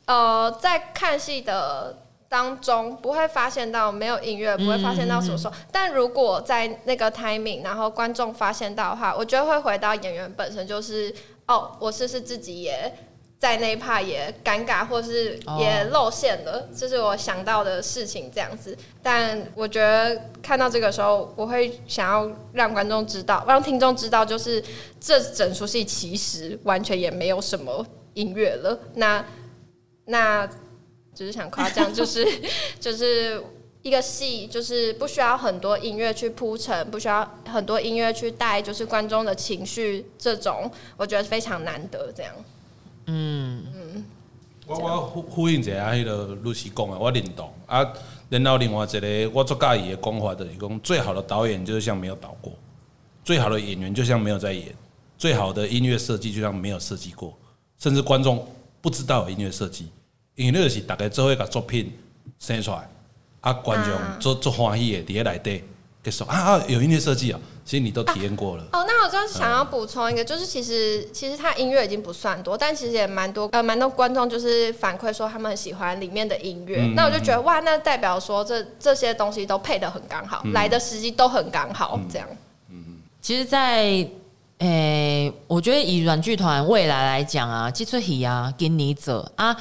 [0.07, 1.98] 呃，在看戏的
[2.28, 5.54] 当中不会发现到没有音乐，不会发现到什么时候。
[5.72, 11.12] 但如果在那个 timing，然后观众发现到的话，我觉得会回到演员本身，就是
[11.48, 12.92] 哦，我是不是自己也。
[13.39, 18.76] 在那一趴也尴尬，或是也露馅了，这是我想到的事情，这样子。
[19.03, 24.62] 但我觉得看到这个时候，我会想要让观众知道，让听众知道，就是
[24.99, 28.78] 这整出戏其实完全也没有什么音乐了。
[28.95, 29.22] 那
[30.07, 30.47] 那
[31.14, 32.26] 只是想夸奖， 就是
[32.80, 33.43] 就是
[33.82, 42.32] 一个戏，就是不需要很多音乐去铺陈，不需要很多音乐去带，就是观众的情绪，这种我觉得非常难得，这样。
[43.07, 43.64] 嗯。
[43.74, 44.04] 嗯，
[44.66, 47.52] 我我呼呼应一下迄个露西讲的，我认同。
[47.66, 47.86] 啊。
[48.28, 52.52] 然后另外一个我最介意的讲法就是讲，最好的导演就是像没有导过，
[53.22, 54.74] 最好的演员就像没有在演，
[55.16, 57.38] 最好的音乐设计就像没有设计过，
[57.78, 58.44] 甚至观众
[58.80, 59.90] 不知道有音乐设计，
[60.34, 61.92] 因为那个是大家做一个作品
[62.40, 62.90] 生出来，
[63.42, 65.62] 啊，观众做做欢喜的底下来对，
[66.02, 67.38] 结束啊啊有音乐设计啊。
[67.66, 68.84] 其实你都体验过了、啊、哦。
[68.86, 76.82] 那我就是想要补充一个，就是其实其实他音乐已经不算多，但其实也蛮多呃蛮多观众就是反馈说他们很喜欢里面的音乐。
[76.82, 82.28] 嗯、那我就觉得哇，那代表说这这些东西都配的很刚好，嗯、来的时机都很刚好，这样。
[82.70, 82.96] 嗯嗯。
[83.20, 84.10] 其实在，在、欸、
[84.60, 89.56] 诶，我觉得以软剧团未来来讲啊，基出喜啊，给你者啊。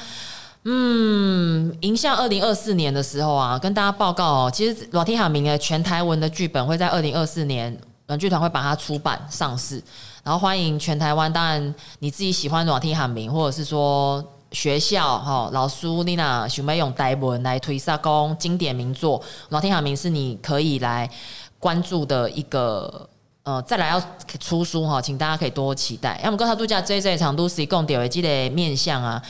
[0.62, 7.76] 嗯，迎向二零二四年的时候啊，跟大家报告哦，其实热天海明的全台文的剧本会在二零二四年。
[8.06, 9.82] 阮剧团会把它出版上市，
[10.22, 11.32] 然后欢迎全台湾。
[11.32, 21.10] 当然，你自己喜欢热天航明，或者是说学校哈老师你呐想要用台文来推杀工经典名作，热天航明是你可以来
[21.58, 23.08] 关注的一个
[23.42, 24.00] 呃，再来要
[24.38, 26.20] 出书哈，请大家可以多期待。
[26.22, 29.20] 要么跟他度假这这场都是一共点为几的面向啊，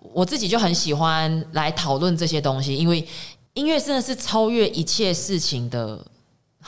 [0.00, 3.06] 我自己就很喜欢来讨论这些东西，因为
[3.52, 6.02] 音乐真的是超越一切事情的。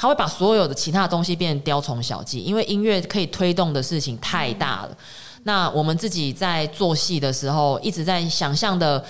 [0.00, 4.96] 他会把所有的其他的东西变成雕虫小技，因为音乐可以推动的事情太大了。
[5.42, 9.04] 那我们自己在做戏的时候，一直在想象的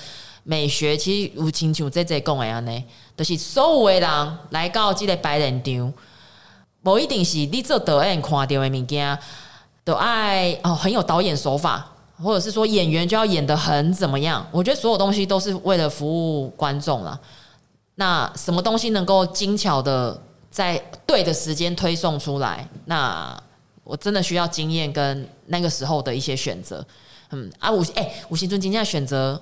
[0.45, 2.85] 美学，其实有亲像这这讲的样呢，
[3.15, 5.93] 就是所有的人来到这个白人场，
[6.83, 9.19] 不一定是你做导演看到的物件，
[9.85, 11.87] 都爱哦很有导演手法，
[12.23, 14.47] 或者是说演员就要演得很怎么样？
[14.51, 17.21] 我觉得所有东西都是为了服务观众了。
[17.97, 20.19] 那什么东西能够精巧的
[20.51, 20.77] 在
[21.07, 22.67] 对的时间推送出来？
[22.87, 23.39] 那
[23.85, 26.85] 我真的需要经验跟那个时候的一些选择。
[27.31, 29.41] 嗯啊，五哎，吴锡尊今天选择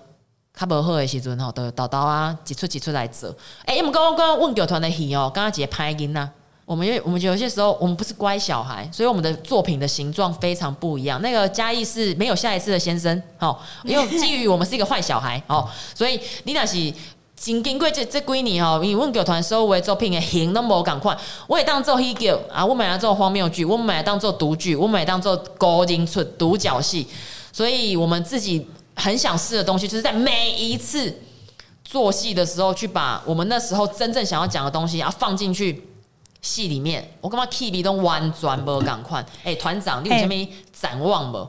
[0.54, 3.32] 较无好的时阵吼，都叨叨啊，几出几出来走。
[3.64, 6.28] 哎、欸，我们刚刚刚问剧团的戏哦，刚刚直接拍音呐。
[6.64, 11.22] 我们因为我们有些时候我们不是乖小孩，所以我们的作品的形状非常不一样。
[11.22, 16.92] 那个嘉义是没有下一次的先生哦，因为基于我们是一个坏小孩哦，所以你那是。
[17.37, 21.16] 经经过这这几年吼，因为阮剧团所有的作品的型都无赶快，
[21.47, 27.07] 我也当做喜剧啊，我买来做荒谬剧，我买来当做独剧，我买来当做高音出独角戏，
[27.53, 31.14] 所以我们自己很想试的东西，就是在每一次
[31.84, 35.87] 做戏的时候，去把我们那时候真正想要讲的东西，然后放进去
[36.47, 37.07] 戏里面。
[37.20, 39.24] 我感觉 K B 都完全无共款。
[39.44, 41.49] 哎，团长，你有什么展望无？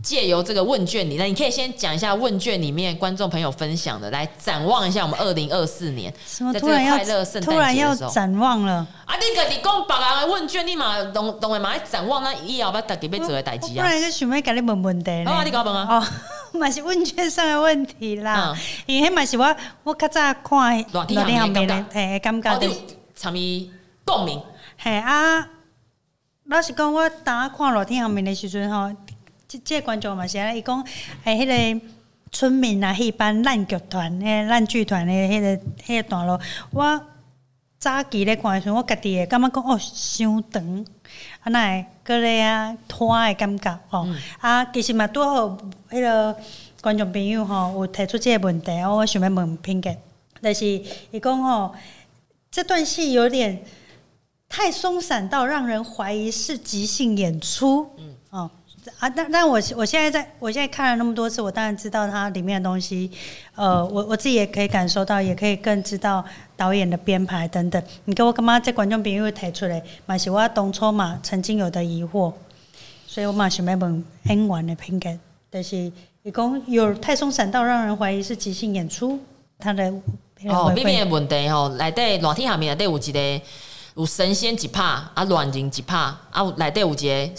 [0.00, 6.10] 借由这个问卷里，那你可以先讲一下问卷里面观众朋友分享的，来展望一下我们二零二四年，
[6.52, 9.16] 在这个快乐圣诞节突然要展望了啊！
[9.16, 13.74] 你个你讲别人的问卷，你嘛当当然嘛来展望那以后要大家要做的代志啊！
[13.74, 15.88] 不然就想要跟你问问题好啊，你搞问啊！
[15.90, 16.06] 哦，
[16.56, 22.70] 嘛是问卷上的问题啦，嗯、因为迄嘛是我我较早看热天下面的诶感觉，的
[23.16, 23.68] 参与
[24.08, 24.42] 共鸣。
[24.78, 25.46] 嘿啊，
[26.44, 28.90] 老实讲，我当看热天下面的时阵吼。
[29.46, 30.82] 即即个观众嘛是啊，伊讲
[31.24, 31.86] 哎，迄个
[32.32, 36.40] 村民啊，迄班烂剧团、迄烂剧团的迄个迄个段落，
[36.70, 37.06] 我
[37.78, 40.84] 早期咧看的时阵，我家己会感觉讲哦，伤长，
[41.40, 45.56] 啊那个搁咧啊拖的感觉哦，嗯、啊其实嘛拄好
[45.90, 46.34] 迄个
[46.80, 49.94] 观众朋友吼有提出即个问题，我想要问评价，
[50.40, 51.74] 但是伊讲吼，
[52.50, 53.62] 这段戏有点
[54.48, 58.50] 太松散到让人怀疑是即兴演出，嗯哦。
[58.98, 63.10] 啊，但但我我现在在我现在看了那么多次，我当然知道它里面的东西，
[63.54, 66.24] 呃，我我自己也可以感受到，也可以更知道
[66.56, 67.82] 导演的编排等等。
[68.06, 72.32] 你给我干嘛在观众朋友提出来，嘛是我当初嘛曾经有的疑惑，
[73.06, 75.14] 所以我嘛想要问演员的评价，
[75.50, 75.92] 但是
[76.22, 79.18] 一共有太松散到让人怀疑是即兴演出，
[79.58, 79.92] 他的
[80.46, 83.44] 哦，里面的问题吼，来在热天下面内底有一个。
[83.98, 87.32] 有神仙一拍，啊乱人一拍，啊内底有一个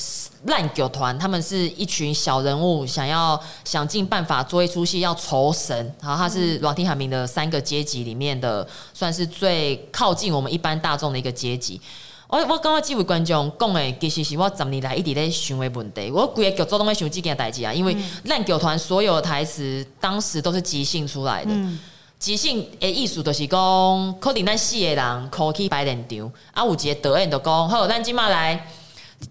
[0.44, 5.96] 烂剧团，他们是一群小人物，想要想尽办法做一出戏，要酬神。
[6.02, 11.80] 然后他是热天下面的三个阶级里面的，算是最靠近我们一般大众的一个阶级。
[12.28, 16.12] 我我刚刚几位观众讲的，其实是我十年来一直在想的问题。
[16.12, 17.96] 我规个剧组都在想这件代志啊，因为
[18.26, 21.52] 烂剧团所有的台词当时都是即兴出来的。
[21.54, 21.80] 嗯
[22.20, 28.68] 即兴的意思就是讲，可能咱四个人考去摆练场，啊，有一个导演就讲，好，咱今麦来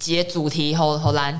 [0.07, 1.30] 一个主题，好，好咱，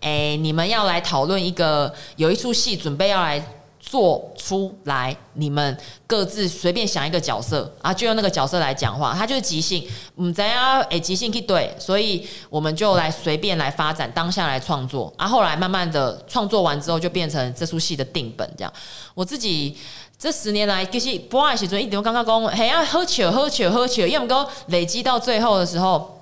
[0.00, 3.40] 诶、欸，你们要来讨论一个，有一出戏准备要来
[3.78, 5.78] 做出来，你们
[6.08, 18.72] 各自随便想一个角色，啊，就用那个角色来讲话，他就是即兴，唔知啊，诶，即兴去对，所以我们就来随便来发展，当下来创作，啊，后来慢慢的创作完之后，就变成这出戏的定本，这样，
[19.14, 19.76] 我自己。
[20.20, 24.06] 这十年来，其实播的时阵一直刚刚讲，嘿啊，好笑，好笑，好笑。
[24.06, 26.20] 因为讲累积到最后的时候，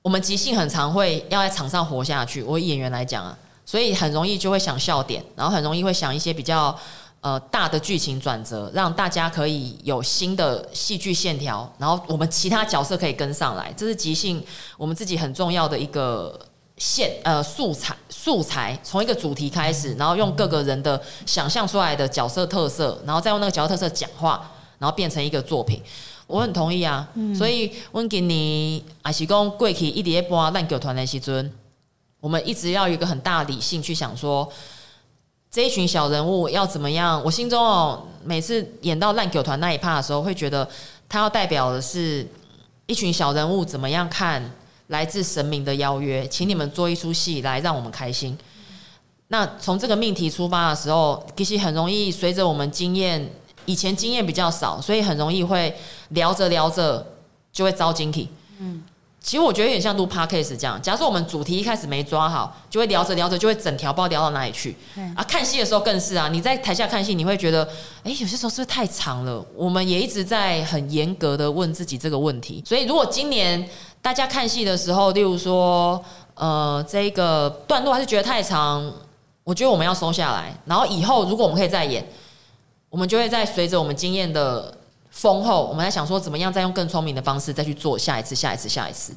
[0.00, 2.42] 我们即兴很常会要在场上活下去。
[2.42, 6.74] 我演员来讲啊，所以很容易就会想笑点，然后很容易会想一些比较
[7.20, 13.70] 呃大的剧情转折，让大家可以有新的戏剧线条，然后我们其他角色可以跟上来。
[13.76, 14.42] 这是即兴
[14.78, 16.40] 我们自己很重要的一个。
[16.76, 25.82] 现呃素材素材从一个主题开始，然后用各个人的想象出来的角色特色，然后再用那个角色特色讲话，然后变成一个作品。
[26.26, 31.50] 我很同意啊，嗯、所以温给你阿西公贵体一叠波烂狗团的时阵，
[32.20, 34.46] 我们一直要有一个很大的理性去想说，
[35.50, 37.22] 这一群小人物要怎么样？
[37.24, 40.68] 我心中哦，每次演到烂狗团那一趴的时候，会觉得
[41.08, 42.28] 他要代表的是
[42.86, 44.42] 一群小人物怎么样看。
[44.88, 48.36] 来自神明的邀约，请你们做一出戏来让我们开心。
[49.28, 53.28] 那从这个命题出发的时候，其实很容易随着我们经验，
[53.64, 55.76] 以前经验比较少，所以很容易会
[56.10, 57.04] 聊着聊着
[57.52, 58.28] 就会招惊喜。
[58.60, 58.84] 嗯，
[59.20, 60.80] 其实我觉得有点像录 podcast 这样。
[60.80, 64.76] 假设我们主题一开始没抓好，就会聊着聊着就会整条不知道聊到哪里去。
[65.16, 67.68] 啊，看戏的时候更是啊，你在台下看戏，你会觉得，
[68.04, 69.44] 哎，有些时候是不是太长了？
[69.56, 72.62] 我们也一直在很严格的问自己这个问题。
[72.64, 73.68] 所以如果今年。
[74.06, 76.00] 大家看戏的时候，例如说，
[76.34, 78.88] 呃，这个段落还是觉得太长，
[79.42, 82.06] 我觉得我们要收下来，然后以后如果我们可以再演，
[82.88, 84.72] 我们就会在随着我们经验的
[85.10, 89.12] 丰厚，我们在想说怎么样再用更聪明的方式再去做下一次、下一次、下一次。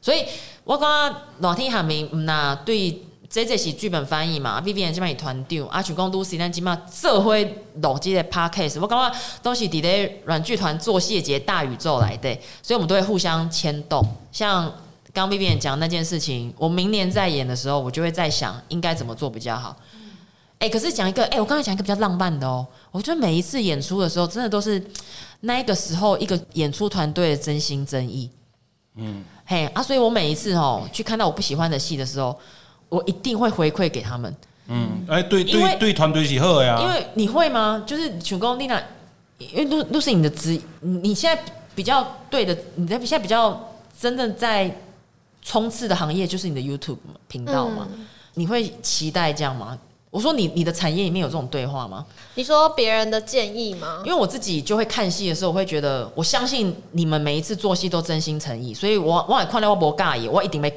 [0.00, 0.24] 所以
[0.64, 2.98] 我刚刚老听喊明，那对
[3.34, 7.44] 这这是剧本翻译嘛，Vivian 这边也团队，阿曲公都是咱起码这回
[7.82, 9.12] 录这个 Podcast，我刚刚
[9.42, 12.32] 都是在软剧团做谢节大宇宙来的，
[12.62, 14.72] 所以我们都会互相牵动，像。
[15.12, 19.76] 刚 Vivian 讲那件事情，我明年再演的时候，我就会在想应该怎么做比较好。
[20.58, 22.66] 哎、欸，可是讲一个，哎、欸，我刚才讲一个比较浪漫的哦。
[22.90, 24.84] 我觉得每一次演出的时候，真的都是
[25.42, 28.28] 那一个时候一个演出团队的真心真意。
[28.96, 32.36] 嗯，嘿啊，所以我每一次哦去看到我不喜欢的戏的时候，
[32.94, 34.34] 我一定会回馈给他们。
[34.68, 36.78] 嗯，哎、欸，对对对，团队是好呀。
[36.80, 37.82] 因为你会吗？
[37.86, 38.80] 就是全工丽娜，
[39.38, 41.42] 因为都都是你的职，你现在
[41.74, 44.74] 比较对的，你在现在比较真的在。
[45.46, 46.96] 冲刺的行业就是你的 YouTube
[47.28, 47.86] 频道嘛？
[47.92, 49.78] 嗯、你会期待这样吗？
[50.08, 52.02] 我说你你的产业里面有这种对话吗？
[52.36, 54.00] 你说别人的建议吗？
[54.06, 60.70] 因为我自己就会看戏的时候，我会觉得我相信你们每一次做戏都真心诚意，所以我我也看到我不尬也，我一定会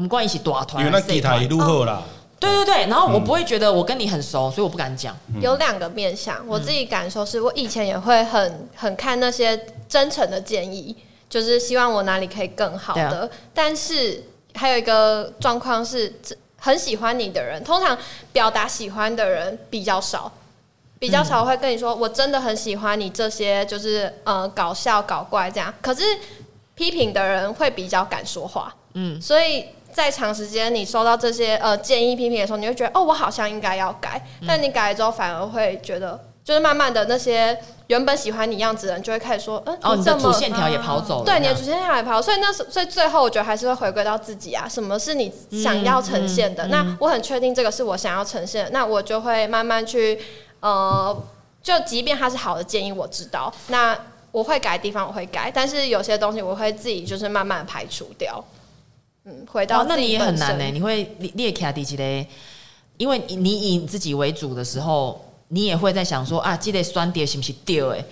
[0.00, 2.02] 讲，不管是大团，因为那台如何啦？
[2.38, 5.16] 对对对，然后我不会觉得我跟你很熟，所以我不敢讲。
[5.40, 10.96] 有两个面向，我自己感受是我以前也会很很看那些真诚的建议。
[11.28, 14.20] 就是希望我哪里可以更好的，啊、但是
[14.52, 16.12] 还有一个状况是，
[16.56, 17.96] 很喜欢你的人，通常
[18.32, 20.32] 表达喜欢的人比较少，
[20.98, 25.72] 比较少会跟你说，我真的很喜欢你这些，就是呃搞笑搞怪这样。
[25.80, 26.02] 可是
[26.74, 37.58] 批评的人会比较敢说话，嗯，所以在长时间你收到这些呃建议批评的时候，你会觉得哦，我好像应该要改，但你改了之后反而会觉得，就是慢慢的那些。
[37.90, 46.68] 原本喜欢你样子的人就会开始说，嗯，哦，你的主线条也跑走了，对，你的主线条也跑，所以那所以最后我觉得还是会回归到自己啊，什么是你想要呈现的？
[46.68, 50.16] 那我很确定这个是我想要呈现的，那我就会慢慢去，
[50.60, 51.20] 呃，
[51.64, 53.98] 就即便它是好的建议，我知道，那
[54.30, 58.40] 我会改的地方我会改，但是有些东西我会自己就是慢慢排除掉。
[59.24, 62.26] 嗯，回到那你也很难呢，你会列卡迪奇的，
[62.96, 65.24] 因为你以你自己为主的时候。
[65.52, 68.04] 你也会在想说啊，这个酸碟行不行丢哎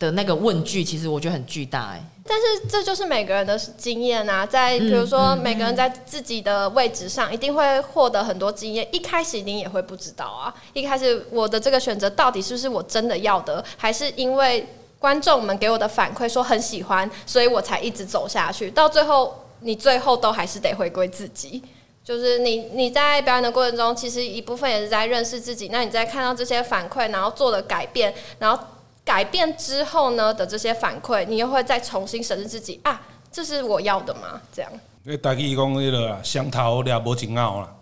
[0.00, 2.04] 的那个问句，其实我觉得很巨大哎。
[2.26, 8.84] 但是这就是每个人的经验啊，在比如说每个人在自己的位置上，一定会获得很多经验。
[8.90, 14.66] 一开始你也会不知道啊，一开始我的这个选择到底是不是我真的要的，还是因为
[14.98, 18.68] 观众们给我的反馈说很喜欢，所以我才一直走下去。
[18.72, 21.62] 到最后，你最后都还是得回归自己。
[22.04, 25.68] 就是你你在表演的过程中，其实一部分也是在认识自己。
[25.70, 28.60] 那你在看到这些反馈，然后做了改变，然后
[29.04, 33.00] 改变之后呢的这些反馈，你又会再重新审视自己啊，
[33.30, 34.40] 这是我要的吗？
[34.52, 34.72] 这样。
[35.06, 37.72] 诶，大家讲那个香桃俩无真拗啦，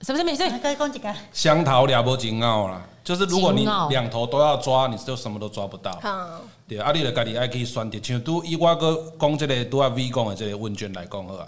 [0.00, 0.42] 什么什么意思？
[0.60, 1.14] 再讲一个。
[1.32, 5.92] 香桃俩无真拗啦，就是如果你两头都要抓，你就什么都抓不到。
[6.02, 6.40] 好。
[6.74, 11.46] 对，啊，你着家己爱去选择，像拄以我个讲即个拄啊 V 讲的即个问卷来讲好啊。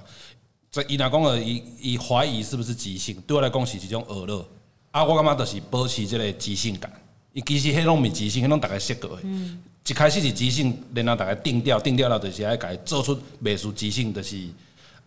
[0.70, 4.44] 这伊若讲的，伊伊怀疑是不是即兴，对我来讲是一种娱乐。
[4.90, 6.92] 啊，我感觉就是保持即个即兴感。
[7.32, 9.22] 伊其实迄拢毋是即兴，迄拢逐个识过的。
[9.22, 9.62] 嗯。
[9.86, 14.36] 一开始是即兴，然后逐个定调，定调了就是爱家做出美术即兴，就是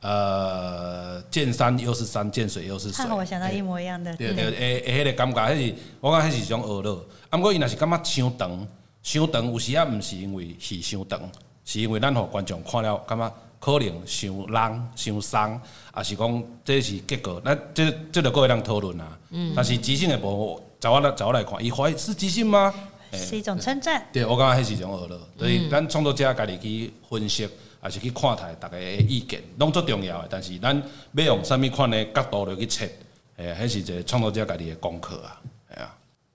[0.02, 3.06] 呃，见山又是山，见水又是水。
[3.10, 4.16] 我想到一模一样的。
[4.16, 7.06] 对对，诶诶，迄个感觉，迄是我感觉迄是一种娱乐。
[7.30, 8.68] 啊，毋过伊若是感觉伤长，
[9.08, 11.18] 伤长，有时啊毋是因为是伤长，
[11.64, 13.34] 是因为咱互观众看了感觉。
[13.60, 17.42] 可能伤人伤松，啊是讲这是结果？
[17.44, 19.18] 那这这个各位人讨论啊。
[19.32, 19.54] 嗯。
[19.56, 22.72] 但是即兴的部分，在我来在我来看，伊怀疑是即兴吗？
[23.14, 24.06] 是一种称赞。
[24.12, 25.20] 对，我感觉迄是一种娱乐。
[25.40, 27.50] 所以咱创作者家己去分析，
[27.80, 30.28] 还是去看待大家的意见，拢足重要的。
[30.30, 30.84] 但是咱
[31.14, 32.92] 要用什么款的角度来去切？
[33.38, 35.42] 诶，迄是一个创作者家己的功课啊。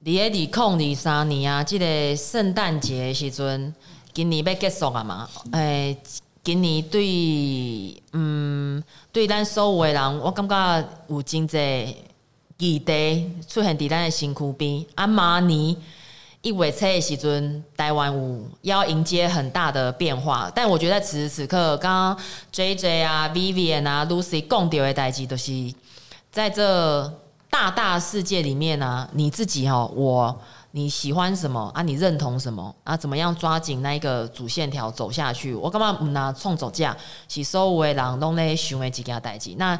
[0.04, 0.24] 哎呀。
[0.24, 3.74] 二零二零二三年啊，即个圣诞节时阵，
[4.12, 5.28] 今年要结束啊嘛？
[5.52, 5.96] 哎。
[6.44, 8.82] 今年对，嗯，
[9.12, 11.96] 对咱所有的人，我感觉有真济
[12.58, 14.84] 议题出现伫咱的身躯边。
[14.96, 15.76] 啊，明年
[16.42, 20.50] 一月初的时阵，台湾有要迎接很大的变化。
[20.52, 22.18] 但我觉得此时此刻，刚刚
[22.50, 25.72] J J 啊、Vivian 啊、Lucy 讲到的代志，都是
[26.32, 27.04] 在这
[27.52, 30.40] 大大世界里面啊，你自己哦，我。
[30.74, 31.82] 你喜欢什么啊？
[31.82, 32.96] 你认同什么啊？
[32.96, 35.54] 怎么样抓紧那一个主线条走下去？
[35.54, 36.96] 我干嘛不拿创走架？
[37.28, 39.54] 是所有的人都在想的几件代志。
[39.58, 39.78] 那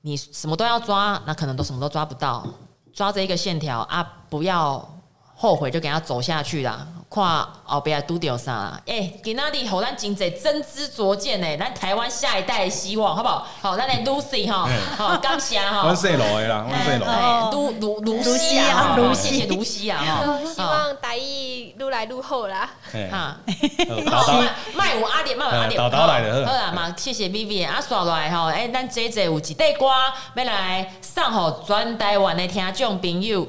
[0.00, 2.46] 你什么都要抓，那可能都什么都抓不到。
[2.94, 4.95] 抓着一个线条啊，不要
[5.38, 6.86] 后悔，就给他走下去啦。
[7.08, 7.24] 看
[7.64, 8.80] 后壁拄着啥啦？
[8.86, 13.46] 诶、欸，今仔日互咱真侪真知灼见诶，咱台湾下一代的希望，好不好？
[13.62, 15.82] 好，咱来 Lucy 哈， 好，感谢哈。
[15.82, 17.70] 阮细路的啦，阮细路。
[17.80, 20.38] 卢卢卢西啊，卢谢谢卢西啊 哈。
[20.52, 22.68] 希望台语愈来愈好啦。
[23.10, 25.78] 哈，卖卖我阿点，卖我阿点。
[25.78, 29.86] 导导来的，好啦嘛，谢谢 Vivian 啊，刷来吼，哎，咱这这有一块歌
[30.34, 33.46] 要来送互全台湾的听众朋友。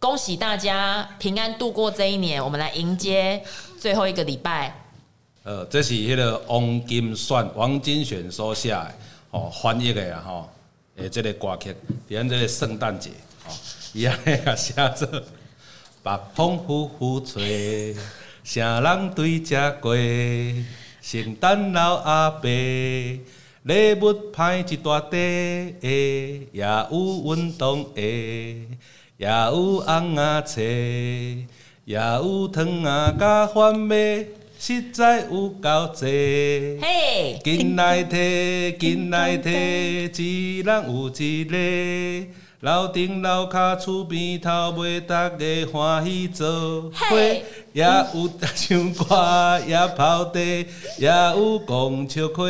[0.00, 3.42] 恭喜大家平安度过这一年，我们来迎接
[3.80, 4.72] 最后一个礼拜。
[5.42, 8.94] 呃，这是迄个王金选、王金选所写的
[9.32, 10.48] 哦，翻译的啊吼，
[10.98, 11.74] 诶，这个歌曲，
[12.06, 13.10] 连这个圣诞节
[13.44, 13.50] 哦，
[13.92, 15.08] 伊安尼个写做，
[16.04, 17.96] 北风呼呼吹，
[18.44, 19.96] 啥人对这过？
[21.02, 28.68] 圣诞老阿伯礼物派一大堆，也有运动的。
[29.18, 34.24] 也有红啊菜，也有汤啊加饭麦，
[34.60, 36.06] 实在有够济。
[36.80, 42.28] 嘿，紧来摕，紧来摕，一人有一个。
[42.60, 47.16] 楼顶楼骹厝边头尾，逐个欢喜做伙。
[47.72, 50.40] 也有 唱歌，也跑茶，
[50.96, 52.44] 也有讲笑话。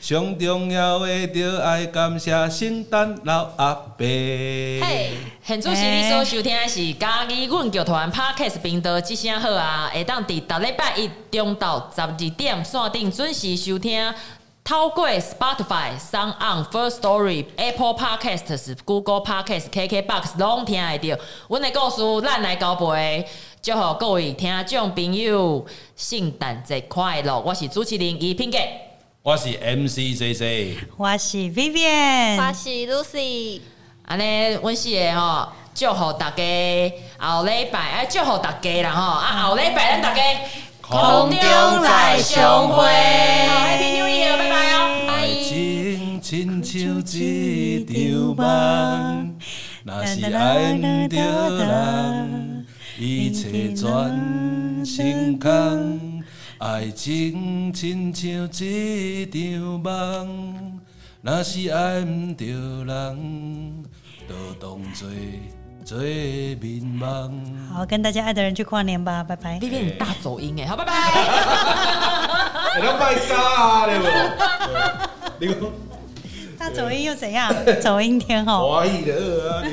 [0.00, 4.06] 上重要的，就爱感谢圣诞老阿伯。
[4.06, 5.10] 嘿，
[5.44, 9.90] 现主席你所收听的是嘉义阮剧团 Podcast 频道，一声好啊！
[9.92, 14.14] 会当伫逐礼拜一中昼十二点线顶准时收听，
[14.64, 21.22] 透过 Spotify、SoundOn、First Story、Apple Podcasts、Google Podcasts、KKBox 拢听得到。
[21.48, 23.26] 阮的故事，咱来交陪，
[23.60, 27.38] 祝贺各位听众朋友圣诞节快乐！
[27.40, 28.89] 我是主持人宜萍姐。
[29.30, 33.60] 我是 MC C C，我是 Vivian，我是 Lucy。
[34.04, 36.42] 安尼，阮四个吼，祝福大家
[37.16, 40.20] 后礼拜，哎，祝福大家啦吼，啊，后礼拜咱大家
[40.80, 42.84] 空中来相会。
[42.84, 45.06] Happy New Year，拜拜哦。
[45.06, 49.36] 爱情亲像一场梦，
[49.84, 51.16] 若是爱毋着
[51.64, 52.66] 人，
[52.98, 56.24] 一切全成空。
[56.60, 58.28] 爱情亲像
[58.66, 60.78] 一场梦，
[61.22, 62.44] 若是爱不着
[62.84, 63.82] 人，
[64.28, 65.08] 就当作
[65.82, 67.56] 做眠梦。
[67.72, 69.58] 好，跟大家爱的人去跨年吧，拜拜。
[69.58, 70.92] 那边你大走音哎，好，拜拜。
[72.78, 73.86] 你要拜家
[75.40, 75.48] 你
[76.58, 77.50] 大走音又怎样？
[77.80, 78.68] 走音天后。
[78.84, 79.14] 可以的
[79.50, 79.64] 啊，